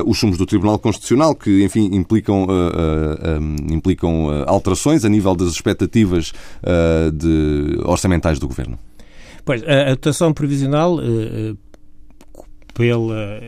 os 0.06 0.18
sumos 0.18 0.36
do 0.36 0.46
Tribunal 0.46 0.78
Constitucional, 0.78 1.34
que, 1.34 1.62
enfim, 1.62 1.91
implicam, 1.92 2.44
uh, 2.44 2.46
uh, 2.46 3.40
um, 3.40 3.74
implicam 3.74 4.26
uh, 4.26 4.44
alterações 4.46 5.04
a 5.04 5.08
nível 5.08 5.34
das 5.34 5.50
expectativas 5.50 6.32
de, 7.12 7.78
orçamentais 7.84 8.38
do 8.38 8.46
Governo? 8.46 8.78
Pois, 9.44 9.62
a 9.66 9.90
dotação 9.90 10.32
provisional 10.32 10.98
pela 12.72 13.40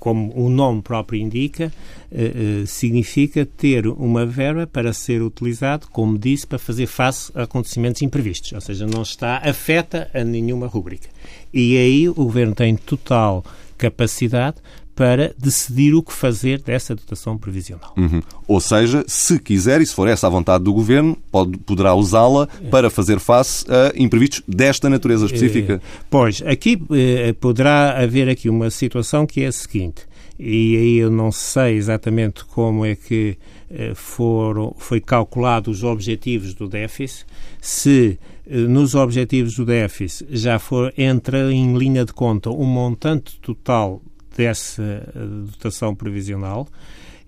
como 0.00 0.32
o 0.34 0.48
nome 0.48 0.80
próprio 0.80 1.20
indica, 1.20 1.70
eh, 2.10 2.62
eh, 2.62 2.66
significa 2.66 3.44
ter 3.44 3.86
uma 3.86 4.24
verba 4.24 4.66
para 4.66 4.94
ser 4.94 5.22
utilizado, 5.22 5.86
como 5.92 6.18
disse, 6.18 6.46
para 6.46 6.58
fazer 6.58 6.86
face 6.86 7.30
a 7.34 7.42
acontecimentos 7.42 8.00
imprevistos, 8.00 8.52
ou 8.52 8.60
seja, 8.62 8.86
não 8.86 9.02
está 9.02 9.36
afeta 9.44 10.10
a 10.14 10.24
nenhuma 10.24 10.66
rúbrica. 10.66 11.08
E 11.52 11.76
aí 11.76 12.08
o 12.08 12.14
Governo 12.14 12.54
tem 12.54 12.74
total 12.76 13.44
capacidade 13.76 14.56
para 15.00 15.34
decidir 15.38 15.94
o 15.94 16.02
que 16.02 16.12
fazer 16.12 16.60
dessa 16.60 16.94
dotação 16.94 17.38
previsional. 17.38 17.94
Uhum. 17.96 18.20
Ou 18.46 18.60
seja, 18.60 19.02
se 19.08 19.38
quiser, 19.38 19.80
e 19.80 19.86
se 19.86 19.94
for 19.94 20.06
essa 20.06 20.26
a 20.26 20.30
vontade 20.30 20.62
do 20.62 20.74
Governo, 20.74 21.16
pode, 21.32 21.56
poderá 21.56 21.94
usá-la 21.94 22.46
para 22.70 22.90
fazer 22.90 23.18
face 23.18 23.64
a 23.70 23.98
imprevistos 23.98 24.42
desta 24.46 24.90
natureza 24.90 25.24
específica. 25.24 25.80
É, 25.82 26.02
pois, 26.10 26.42
aqui 26.42 26.78
eh, 26.90 27.32
poderá 27.32 27.98
haver 27.98 28.28
aqui 28.28 28.50
uma 28.50 28.68
situação 28.68 29.26
que 29.26 29.40
é 29.40 29.46
a 29.46 29.52
seguinte, 29.52 30.02
e 30.38 30.76
aí 30.76 30.96
eu 30.98 31.10
não 31.10 31.32
sei 31.32 31.76
exatamente 31.76 32.44
como 32.44 32.84
é 32.84 32.94
que 32.94 33.38
eh, 33.70 33.92
foram, 33.94 34.76
foi 34.76 35.00
calculado 35.00 35.70
os 35.70 35.82
objetivos 35.82 36.52
do 36.52 36.68
déficit, 36.68 37.24
se 37.58 38.18
eh, 38.46 38.54
nos 38.54 38.94
objetivos 38.94 39.54
do 39.54 39.64
déficit 39.64 40.26
já 40.36 40.58
for, 40.58 40.92
entra 40.94 41.50
em 41.50 41.74
linha 41.78 42.04
de 42.04 42.12
conta 42.12 42.50
um 42.50 42.66
montante 42.66 43.40
total 43.40 44.02
dessa 44.36 44.82
eh, 44.82 45.10
dotação 45.50 45.94
previsional 45.94 46.66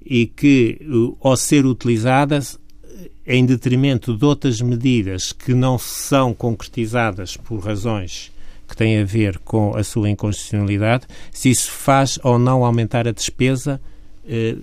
e 0.04 0.26
que, 0.26 0.78
eh, 0.80 1.16
ao 1.20 1.36
ser 1.36 1.66
utilizadas 1.66 2.58
em 3.26 3.46
detrimento 3.46 4.16
de 4.16 4.24
outras 4.24 4.60
medidas 4.60 5.32
que 5.32 5.54
não 5.54 5.78
são 5.78 6.34
concretizadas 6.34 7.36
por 7.36 7.58
razões 7.60 8.32
que 8.68 8.76
têm 8.76 9.00
a 9.00 9.04
ver 9.04 9.38
com 9.38 9.76
a 9.76 9.84
sua 9.84 10.08
inconstitucionalidade, 10.08 11.06
se 11.30 11.50
isso 11.50 11.70
faz 11.70 12.18
ou 12.22 12.38
não 12.38 12.64
aumentar 12.64 13.06
a 13.06 13.12
despesa, 13.12 13.80
eh, 14.26 14.56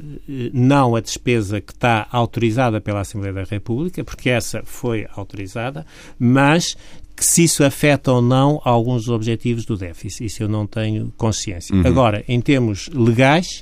não 0.52 0.96
a 0.96 1.00
despesa 1.00 1.62
que 1.62 1.72
está 1.72 2.08
autorizada 2.12 2.82
pela 2.82 3.02
Assembleia 3.02 3.34
da 3.34 3.44
República, 3.44 4.04
porque 4.04 4.30
essa 4.30 4.64
foi 4.66 5.08
autorizada, 5.16 5.86
mas 6.18 6.76
que 7.20 7.26
se 7.26 7.44
isso 7.44 7.66
afeta 7.66 8.14
ou 8.14 8.22
não 8.22 8.62
alguns 8.64 9.10
objetivos 9.10 9.66
do 9.66 9.76
déficit. 9.76 10.24
Isso 10.24 10.42
eu 10.42 10.48
não 10.48 10.66
tenho 10.66 11.14
consciência. 11.18 11.76
Uhum. 11.76 11.86
Agora, 11.86 12.24
em 12.30 12.40
termos 12.40 12.90
legais, 12.94 13.62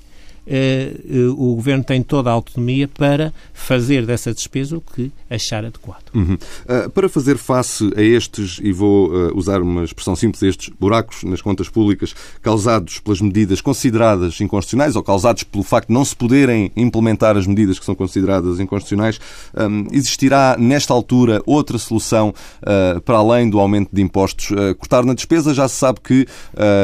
o 1.37 1.55
Governo 1.55 1.83
tem 1.83 2.01
toda 2.01 2.29
a 2.29 2.33
autonomia 2.33 2.87
para 2.87 3.33
fazer 3.53 4.05
dessa 4.05 4.33
despesa 4.33 4.77
o 4.77 4.81
que 4.81 5.11
achar 5.29 5.65
adequado. 5.65 6.09
Uhum. 6.13 6.35
Uh, 6.35 6.89
para 6.89 7.09
fazer 7.09 7.37
face 7.37 7.91
a 7.95 8.01
estes, 8.01 8.59
e 8.63 8.71
vou 8.71 9.09
uh, 9.09 9.37
usar 9.37 9.61
uma 9.61 9.83
expressão 9.83 10.15
simples, 10.15 10.41
estes 10.41 10.73
buracos 10.79 11.23
nas 11.23 11.41
contas 11.41 11.69
públicas 11.69 12.15
causados 12.41 12.99
pelas 12.99 13.21
medidas 13.21 13.61
consideradas 13.61 14.39
inconstitucionais 14.39 14.95
ou 14.95 15.03
causados 15.03 15.43
pelo 15.43 15.63
facto 15.63 15.89
de 15.89 15.93
não 15.93 16.05
se 16.05 16.15
poderem 16.15 16.71
implementar 16.75 17.37
as 17.37 17.45
medidas 17.45 17.77
que 17.77 17.85
são 17.85 17.95
consideradas 17.95 18.59
inconstitucionais, 18.59 19.19
um, 19.55 19.87
existirá 19.91 20.55
nesta 20.57 20.93
altura 20.93 21.41
outra 21.45 21.77
solução 21.77 22.33
para 23.05 23.17
além 23.17 23.49
do 23.49 23.59
aumento 23.59 23.89
de 23.93 24.01
impostos? 24.01 24.47
cortar 24.77 25.03
na 25.05 25.13
despesa 25.13 25.53
já 25.53 25.67
se 25.67 25.75
sabe 25.75 25.99
que 26.01 26.27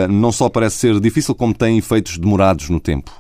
não 0.10 0.32
só 0.32 0.49
parece 0.49 0.78
ser 0.78 0.99
difícil, 0.99 1.36
como 1.36 1.54
tem 1.54 1.78
efeitos 1.78 2.17
demorados 2.17 2.69
no 2.69 2.80
tempo. 2.80 3.12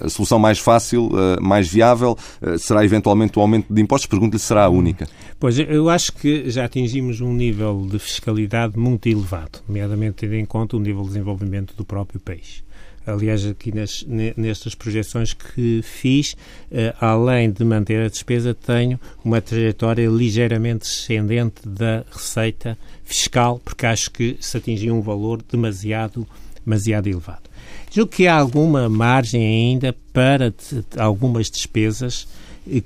A 0.00 0.08
solução 0.08 0.38
mais 0.38 0.58
fácil, 0.58 1.10
mais 1.40 1.68
viável, 1.68 2.16
será 2.58 2.84
eventualmente 2.84 3.38
o 3.38 3.42
aumento 3.42 3.72
de 3.72 3.80
impostos? 3.80 4.06
Pergunto-lhe 4.06 4.38
se 4.38 4.46
será 4.46 4.64
a 4.64 4.68
única. 4.68 5.08
Pois, 5.38 5.58
eu 5.58 5.88
acho 5.88 6.12
que 6.12 6.50
já 6.50 6.64
atingimos 6.64 7.20
um 7.20 7.32
nível 7.32 7.86
de 7.90 7.98
fiscalidade 7.98 8.78
muito 8.78 9.08
elevado, 9.08 9.60
nomeadamente 9.68 10.16
tendo 10.16 10.34
em 10.34 10.44
conta 10.44 10.76
o 10.76 10.80
nível 10.80 11.02
de 11.02 11.08
desenvolvimento 11.08 11.74
do 11.76 11.84
próprio 11.84 12.20
país. 12.20 12.62
Aliás, 13.08 13.46
aqui 13.46 13.74
nas, 13.74 14.04
nestas 14.36 14.74
projeções 14.74 15.32
que 15.32 15.80
fiz, 15.82 16.36
eh, 16.70 16.94
além 17.00 17.50
de 17.50 17.64
manter 17.64 18.04
a 18.04 18.08
despesa, 18.08 18.54
tenho 18.54 19.00
uma 19.24 19.40
trajetória 19.40 20.06
ligeiramente 20.08 20.80
descendente 20.80 21.66
da 21.66 22.04
receita 22.10 22.76
fiscal, 23.04 23.58
porque 23.64 23.86
acho 23.86 24.10
que 24.10 24.36
se 24.40 24.58
atingiu 24.58 24.94
um 24.94 25.00
valor 25.00 25.40
demasiado, 25.42 26.26
demasiado 26.62 27.06
elevado. 27.06 27.47
Julgo 27.90 28.10
que 28.10 28.26
há 28.26 28.36
alguma 28.36 28.88
margem 28.88 29.42
ainda 29.42 29.94
para 30.12 30.52
algumas 30.96 31.50
despesas 31.50 32.26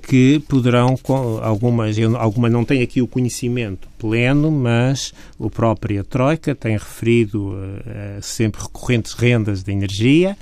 que 0.01 0.39
poderão, 0.47 0.97
algumas, 1.41 1.97
eu, 1.97 2.15
alguma 2.15 2.49
não 2.49 2.63
tem 2.63 2.81
aqui 2.81 3.01
o 3.01 3.07
conhecimento 3.07 3.87
pleno, 3.97 4.49
mas 4.49 5.13
o 5.37 5.49
própria 5.49 6.03
Troika 6.03 6.55
tem 6.55 6.73
referido 6.73 7.49
uh, 7.49 8.21
sempre 8.21 8.61
recorrentes 8.61 9.13
rendas 9.13 9.61
de 9.61 9.71
energia. 9.71 10.37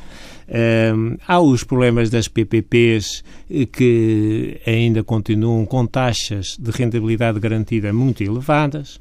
Uh, 0.47 1.17
há 1.27 1.39
os 1.39 1.63
problemas 1.63 2.09
das 2.09 2.27
PPPs 2.27 3.23
que 3.71 4.59
ainda 4.67 5.03
continuam 5.03 5.65
com 5.65 5.87
taxas 5.87 6.55
de 6.59 6.69
rentabilidade 6.69 7.39
garantida 7.39 7.91
muito 7.91 8.23
elevadas. 8.23 8.99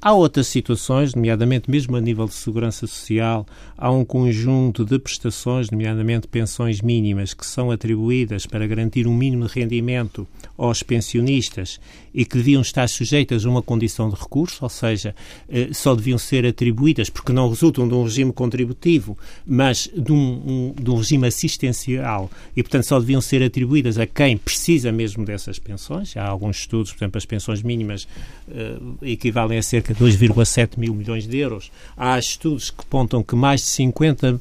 Há 0.00 0.12
outras 0.12 0.46
situações, 0.46 1.12
nomeadamente 1.12 1.68
mesmo 1.68 1.96
a 1.96 2.00
nível 2.00 2.26
de 2.26 2.34
segurança 2.34 2.86
social, 2.86 3.44
há 3.76 3.90
um 3.90 4.04
conjunto 4.04 4.84
de 4.84 4.96
prestações, 4.96 5.72
nomeadamente 5.72 6.28
pensões 6.28 6.80
mínimas, 6.80 7.34
que 7.34 7.44
são 7.44 7.72
atribuídas 7.72 8.46
para 8.46 8.64
garantir 8.68 9.08
um 9.08 9.14
mínimo 9.14 9.48
de 9.48 9.54
rendimento 9.54 10.24
aos 10.58 10.82
pensionistas 10.82 11.80
e 12.12 12.24
que 12.24 12.36
deviam 12.36 12.60
estar 12.60 12.88
sujeitas 12.88 13.46
a 13.46 13.48
uma 13.48 13.62
condição 13.62 14.10
de 14.10 14.16
recurso, 14.16 14.58
ou 14.62 14.68
seja, 14.68 15.14
eh, 15.48 15.68
só 15.72 15.94
deviam 15.94 16.18
ser 16.18 16.44
atribuídas 16.44 17.08
porque 17.08 17.32
não 17.32 17.48
resultam 17.48 17.86
de 17.86 17.94
um 17.94 18.02
regime 18.02 18.32
contributivo, 18.32 19.16
mas 19.46 19.88
de 19.96 20.12
um, 20.12 20.16
um, 20.16 20.74
de 20.82 20.90
um 20.90 20.96
regime 20.96 21.28
assistencial 21.28 22.28
e, 22.56 22.62
portanto, 22.62 22.84
só 22.84 22.98
deviam 22.98 23.20
ser 23.20 23.40
atribuídas 23.40 23.98
a 23.98 24.06
quem 24.06 24.36
precisa 24.36 24.90
mesmo 24.90 25.24
dessas 25.24 25.60
pensões. 25.60 26.16
Há 26.16 26.26
alguns 26.26 26.58
estudos, 26.58 26.92
por 26.92 26.98
exemplo, 26.98 27.18
as 27.18 27.24
pensões 27.24 27.62
mínimas 27.62 28.08
uh, 28.48 28.98
equivalem 29.02 29.58
a 29.58 29.62
cerca 29.62 29.94
de 29.94 30.00
2,7 30.04 30.76
mil 30.76 30.92
milhões 30.92 31.24
de 31.24 31.38
euros. 31.38 31.70
Há 31.96 32.18
estudos 32.18 32.70
que 32.70 32.80
apontam 32.80 33.22
que 33.22 33.36
mais 33.36 33.60
de 33.60 33.68
50% 33.68 34.40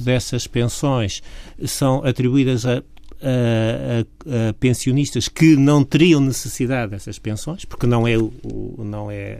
dessas 0.00 0.46
pensões 0.46 1.22
são 1.64 2.04
atribuídas 2.04 2.66
a 2.66 2.82
a, 3.22 4.48
a, 4.50 4.52
pensionistas 4.54 5.28
que 5.28 5.56
não 5.56 5.84
teriam 5.84 6.20
necessidade 6.20 6.90
dessas 6.92 7.18
pensões, 7.18 7.64
porque 7.64 7.86
não 7.86 8.06
é, 8.06 8.14
não 8.78 9.10
é 9.10 9.38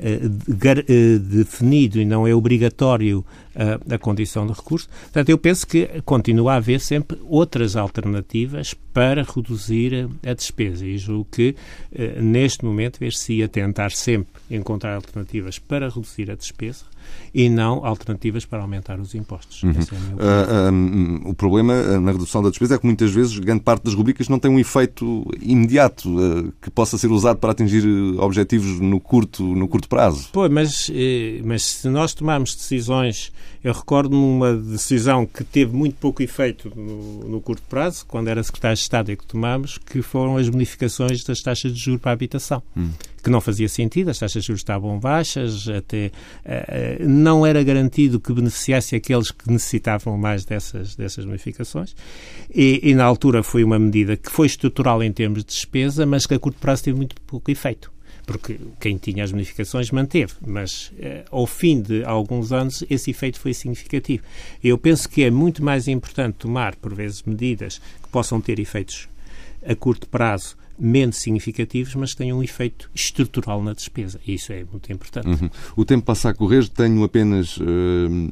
uh, 0.00 0.26
uh, 0.26 1.18
definido 1.18 2.00
e 2.00 2.04
não 2.04 2.26
é 2.26 2.34
obrigatório 2.34 3.24
a 3.90 3.98
condição 3.98 4.46
de 4.46 4.52
recurso. 4.52 4.88
Portanto, 4.88 5.28
eu 5.28 5.38
penso 5.38 5.66
que 5.66 5.86
continua 6.04 6.54
a 6.54 6.56
haver 6.56 6.80
sempre 6.80 7.18
outras 7.24 7.76
alternativas 7.76 8.74
para 8.92 9.22
reduzir 9.22 10.08
a, 10.24 10.30
a 10.30 10.34
despesa 10.34 10.86
e 10.86 10.98
julgo 10.98 11.26
que 11.30 11.54
neste 12.20 12.64
momento 12.64 12.98
ver-se 12.98 13.34
ia 13.34 13.48
tentar 13.48 13.92
sempre 13.92 14.40
encontrar 14.50 14.94
alternativas 14.94 15.58
para 15.58 15.88
reduzir 15.88 16.30
a 16.30 16.34
despesa 16.34 16.84
e 17.32 17.48
não 17.48 17.84
alternativas 17.84 18.44
para 18.44 18.62
aumentar 18.62 19.00
os 19.00 19.14
impostos. 19.14 19.62
Uhum. 19.62 19.72
É 19.72 20.70
uh, 20.70 21.28
o 21.28 21.34
problema 21.34 21.98
na 22.00 22.12
redução 22.12 22.42
da 22.42 22.48
despesa 22.48 22.76
é 22.76 22.78
que 22.78 22.86
muitas 22.86 23.12
vezes 23.12 23.38
grande 23.38 23.62
parte 23.62 23.84
das 23.84 23.94
rubricas 23.94 24.28
não 24.28 24.38
tem 24.38 24.50
um 24.50 24.58
efeito 24.58 25.26
imediato 25.42 26.08
uh, 26.08 26.52
que 26.62 26.70
possa 26.70 26.96
ser 26.96 27.08
usado 27.08 27.38
para 27.38 27.50
atingir 27.50 27.84
objetivos 28.18 28.80
no 28.80 29.00
curto, 29.00 29.42
no 29.42 29.66
curto 29.66 29.88
prazo. 29.88 30.28
Pois, 30.32 30.50
mas, 30.50 30.90
eh, 30.94 31.40
mas 31.44 31.64
se 31.64 31.88
nós 31.88 32.14
tomarmos 32.14 32.54
decisões 32.54 33.32
eu 33.64 33.72
recordo-me 33.72 34.16
uma 34.16 34.54
decisão 34.54 35.24
que 35.24 35.42
teve 35.42 35.74
muito 35.74 35.96
pouco 35.96 36.22
efeito 36.22 36.70
no, 36.76 37.28
no, 37.28 37.40
curto 37.40 37.62
prazo, 37.62 38.04
quando 38.06 38.28
era 38.28 38.42
secretário 38.42 38.76
de 38.76 38.82
Estado 38.82 39.10
e 39.10 39.16
que 39.16 39.24
tomámos, 39.24 39.78
que 39.78 40.02
foram 40.02 40.36
as 40.36 40.50
bonificações 40.50 41.24
das 41.24 41.40
taxas 41.40 41.72
de 41.72 41.80
juros 41.80 42.02
para 42.02 42.10
a 42.10 42.12
habitação. 42.12 42.62
Hum. 42.76 42.90
Que 43.22 43.30
não 43.30 43.40
fazia 43.40 43.66
sentido, 43.66 44.10
as 44.10 44.18
taxas 44.18 44.42
de 44.42 44.48
juros 44.48 44.60
estavam 44.60 44.98
baixas, 44.98 45.66
até 45.66 46.12
uh, 46.44 47.08
não 47.08 47.46
era 47.46 47.62
garantido 47.62 48.20
que 48.20 48.34
beneficiasse 48.34 48.94
aqueles 48.94 49.30
que 49.30 49.50
necessitavam 49.50 50.18
mais 50.18 50.44
dessas, 50.44 50.94
dessas 50.94 51.24
bonificações. 51.24 51.96
E, 52.54 52.80
e 52.82 52.94
na 52.94 53.04
altura 53.04 53.42
foi 53.42 53.64
uma 53.64 53.78
medida 53.78 54.14
que 54.14 54.30
foi 54.30 54.46
estrutural 54.46 55.02
em 55.02 55.10
termos 55.10 55.38
de 55.38 55.46
despesa, 55.46 56.04
mas 56.04 56.26
que 56.26 56.34
a 56.34 56.38
curto 56.38 56.58
prazo 56.60 56.84
teve 56.84 56.98
muito 56.98 57.16
pouco 57.22 57.50
efeito 57.50 57.94
porque 58.26 58.58
quem 58.80 58.96
tinha 58.96 59.24
as 59.24 59.30
bonificações 59.30 59.90
manteve, 59.90 60.34
mas 60.46 60.92
eh, 60.98 61.24
ao 61.30 61.46
fim 61.46 61.80
de 61.80 62.04
alguns 62.04 62.52
anos 62.52 62.84
esse 62.88 63.10
efeito 63.10 63.38
foi 63.38 63.52
significativo. 63.52 64.22
Eu 64.62 64.78
penso 64.78 65.08
que 65.08 65.22
é 65.22 65.30
muito 65.30 65.62
mais 65.62 65.88
importante 65.88 66.36
tomar, 66.38 66.74
por 66.76 66.94
vezes, 66.94 67.22
medidas 67.22 67.80
que 68.02 68.08
possam 68.08 68.40
ter 68.40 68.58
efeitos 68.58 69.08
a 69.66 69.74
curto 69.74 70.08
prazo 70.08 70.56
menos 70.78 71.16
significativos, 71.16 71.94
mas 71.94 72.12
que 72.12 72.18
tenham 72.18 72.38
um 72.38 72.42
efeito 72.42 72.90
estrutural 72.94 73.62
na 73.62 73.72
despesa. 73.72 74.20
E 74.26 74.34
isso 74.34 74.52
é 74.52 74.64
muito 74.70 74.92
importante. 74.92 75.26
Uhum. 75.26 75.50
O 75.76 75.84
tempo 75.84 76.04
passa 76.04 76.30
a 76.30 76.34
correr. 76.34 76.68
Tenho 76.68 77.02
apenas 77.04 77.56
uh, 77.56 77.62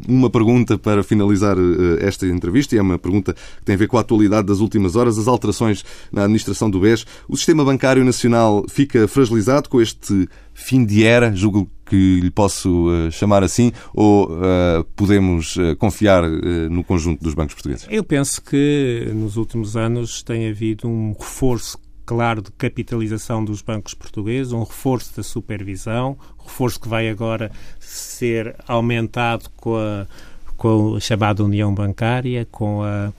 uma 0.09 0.31
pergunta 0.31 0.79
para 0.79 1.03
finalizar 1.03 1.57
uh, 1.57 1.99
esta 2.01 2.27
entrevista, 2.27 2.75
e 2.75 2.79
é 2.79 2.83
uma 2.83 2.99
pergunta 2.99 3.35
que 3.35 3.65
tem 3.65 3.75
a 3.75 3.79
ver 3.79 3.89
com 3.89 3.99
a 3.99 4.01
atualidade 4.01 4.47
das 4.47 4.61
últimas 4.61 4.97
horas, 4.97 5.19
as 5.19 5.29
alterações 5.29 5.85
na 6.11 6.23
administração 6.23 6.71
do 6.71 6.81
BES. 6.81 7.07
O 7.29 7.37
sistema 7.37 7.65
bancário 7.65 8.05
nacional 8.05 8.65
fica 8.69 9.07
fragilizado 9.07 9.69
com 9.69 9.81
este 9.81 10.29
fim 10.55 10.85
de 10.85 11.05
era, 11.05 11.35
julgo 11.35 11.71
que 11.93 12.21
lhe 12.21 12.31
posso 12.31 12.89
uh, 12.89 13.11
chamar 13.11 13.43
assim, 13.43 13.71
ou 13.93 14.31
uh, 14.31 14.83
podemos 14.97 15.57
uh, 15.57 15.77
confiar 15.77 16.23
no 16.71 16.83
conjunto 16.83 17.23
dos 17.23 17.35
bancos 17.35 17.55
portugueses? 17.55 17.87
Eu 17.91 18.03
penso 18.03 18.41
que 18.41 19.11
nos 19.15 19.37
últimos 19.37 19.77
anos 19.77 20.23
tem 20.23 20.49
havido 20.49 20.89
um 20.89 21.13
reforço 21.13 21.79
claro 22.13 22.43
de 22.43 22.53
capitalização 22.53 23.43
dos 23.43 23.63
bancos 23.63 23.95
portugueses, 23.95 24.53
um 24.53 24.65
reforço 24.65 25.17
da 25.17 25.23
supervisão, 25.23 26.15
reforço 26.39 26.79
que 26.79 26.87
vai 26.87 27.09
agora 27.09 27.51
ser 27.81 28.55
aumentado 28.69 29.49
com 29.57 29.77
a, 29.77 30.07
com 30.55 30.95
a 30.95 31.01
chamada 31.01 31.43
União 31.43 31.75
Bancária, 31.75 32.47
com 32.51 32.83
a 32.83 33.11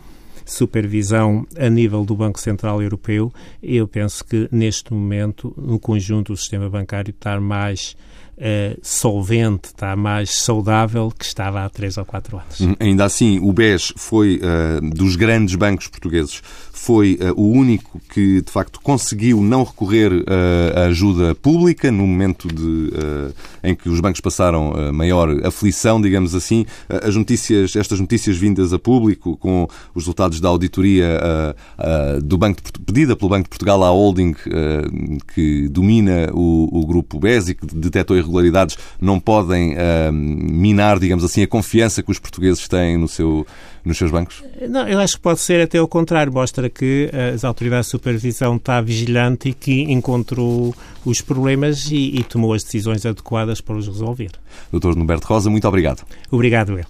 supervisão 0.45 1.47
a 1.57 1.67
nível 1.71 2.05
do 2.05 2.15
Banco 2.15 2.39
Central 2.39 2.83
Europeu. 2.83 3.33
Eu 3.63 3.87
penso 3.87 4.23
que 4.23 4.47
neste 4.51 4.93
momento, 4.93 5.51
no 5.57 5.79
conjunto, 5.79 6.33
o 6.33 6.37
sistema 6.37 6.69
bancário 6.69 7.09
está 7.09 7.41
mais 7.41 7.97
uh, 8.37 8.79
solvente, 8.81 9.69
está 9.69 9.95
mais 9.95 10.35
saudável 10.35 11.11
que 11.17 11.25
estava 11.25 11.63
há 11.63 11.69
três 11.69 11.97
ou 11.97 12.05
quatro 12.05 12.37
anos. 12.37 12.61
Hum, 12.61 12.75
ainda 12.79 13.05
assim, 13.05 13.39
o 13.39 13.51
BES 13.51 13.93
foi 13.95 14.39
uh, 14.39 14.89
dos 14.89 15.15
grandes 15.15 15.55
bancos 15.55 15.87
portugueses 15.87 16.41
foi 16.71 17.17
uh, 17.21 17.39
o 17.39 17.49
único 17.49 18.01
que, 18.13 18.41
de 18.41 18.51
facto, 18.51 18.81
conseguiu 18.81 19.41
não 19.41 19.63
recorrer 19.63 20.11
à 20.75 20.85
ajuda 20.85 21.33
pública 21.35 21.89
no 21.89 22.05
momento 22.05 22.47
de, 22.47 22.91
em 23.63 23.73
que 23.73 23.87
os 23.87 24.01
bancos 24.01 24.19
passaram 24.19 24.91
maior 24.91 25.29
aflição, 25.45 26.01
digamos 26.01 26.35
assim. 26.35 26.65
as 26.89 27.15
notícias, 27.15 27.75
estas 27.75 27.99
notícias 27.99 28.35
vindas 28.35 28.73
a 28.73 28.79
público, 28.79 29.37
com 29.37 29.67
os 29.95 30.03
resultados 30.03 30.41
da 30.41 30.49
auditoria 30.49 31.19
do 32.21 32.37
banco 32.37 32.61
de, 32.61 32.71
pedida 32.79 33.15
pelo 33.15 33.29
Banco 33.29 33.43
de 33.43 33.49
Portugal 33.49 33.83
à 33.83 33.89
holding 33.89 34.35
que 35.33 35.67
domina 35.69 36.29
o, 36.33 36.69
o 36.71 36.85
grupo 36.85 37.19
BES 37.19 37.49
e 37.49 37.55
que 37.55 37.65
detectou 37.65 38.17
irregularidades, 38.23 38.77
não 38.99 39.19
podem 39.19 39.75
minar, 40.11 40.99
digamos 40.99 41.23
assim, 41.23 41.43
a 41.43 41.47
confiança 41.47 42.01
que 42.01 42.11
os 42.11 42.19
portugueses 42.19 42.67
têm 42.67 42.97
no 42.97 43.07
seu, 43.07 43.45
nos 43.83 43.97
seus 43.97 44.11
bancos? 44.11 44.43
Não, 44.69 44.87
eu 44.87 44.99
acho 44.99 45.15
que 45.15 45.21
pode 45.21 45.39
ser 45.39 45.61
até 45.61 45.81
o 45.81 45.87
contrário. 45.87 46.31
Mostra 46.31 46.69
que 46.69 47.09
as 47.33 47.43
autoridades 47.43 47.87
de 47.87 47.91
supervisão 47.91 48.55
está 48.55 48.81
vigilante 48.81 49.49
e 49.49 49.53
que 49.53 49.81
encontrou 49.83 50.73
os 51.05 51.21
problemas 51.21 51.89
e, 51.91 52.15
e 52.15 52.23
tomou 52.23 52.53
as 52.53 52.63
decisões 52.63 53.05
adequadas 53.05 53.61
para 53.61 53.75
os 53.75 53.87
resolver. 53.87 54.31
Doutor 54.71 54.95
Norberto 54.95 55.27
Rosa, 55.27 55.49
muito 55.49 55.67
obrigado. 55.67 56.03
Obrigado, 56.31 56.79
eu. 56.79 56.85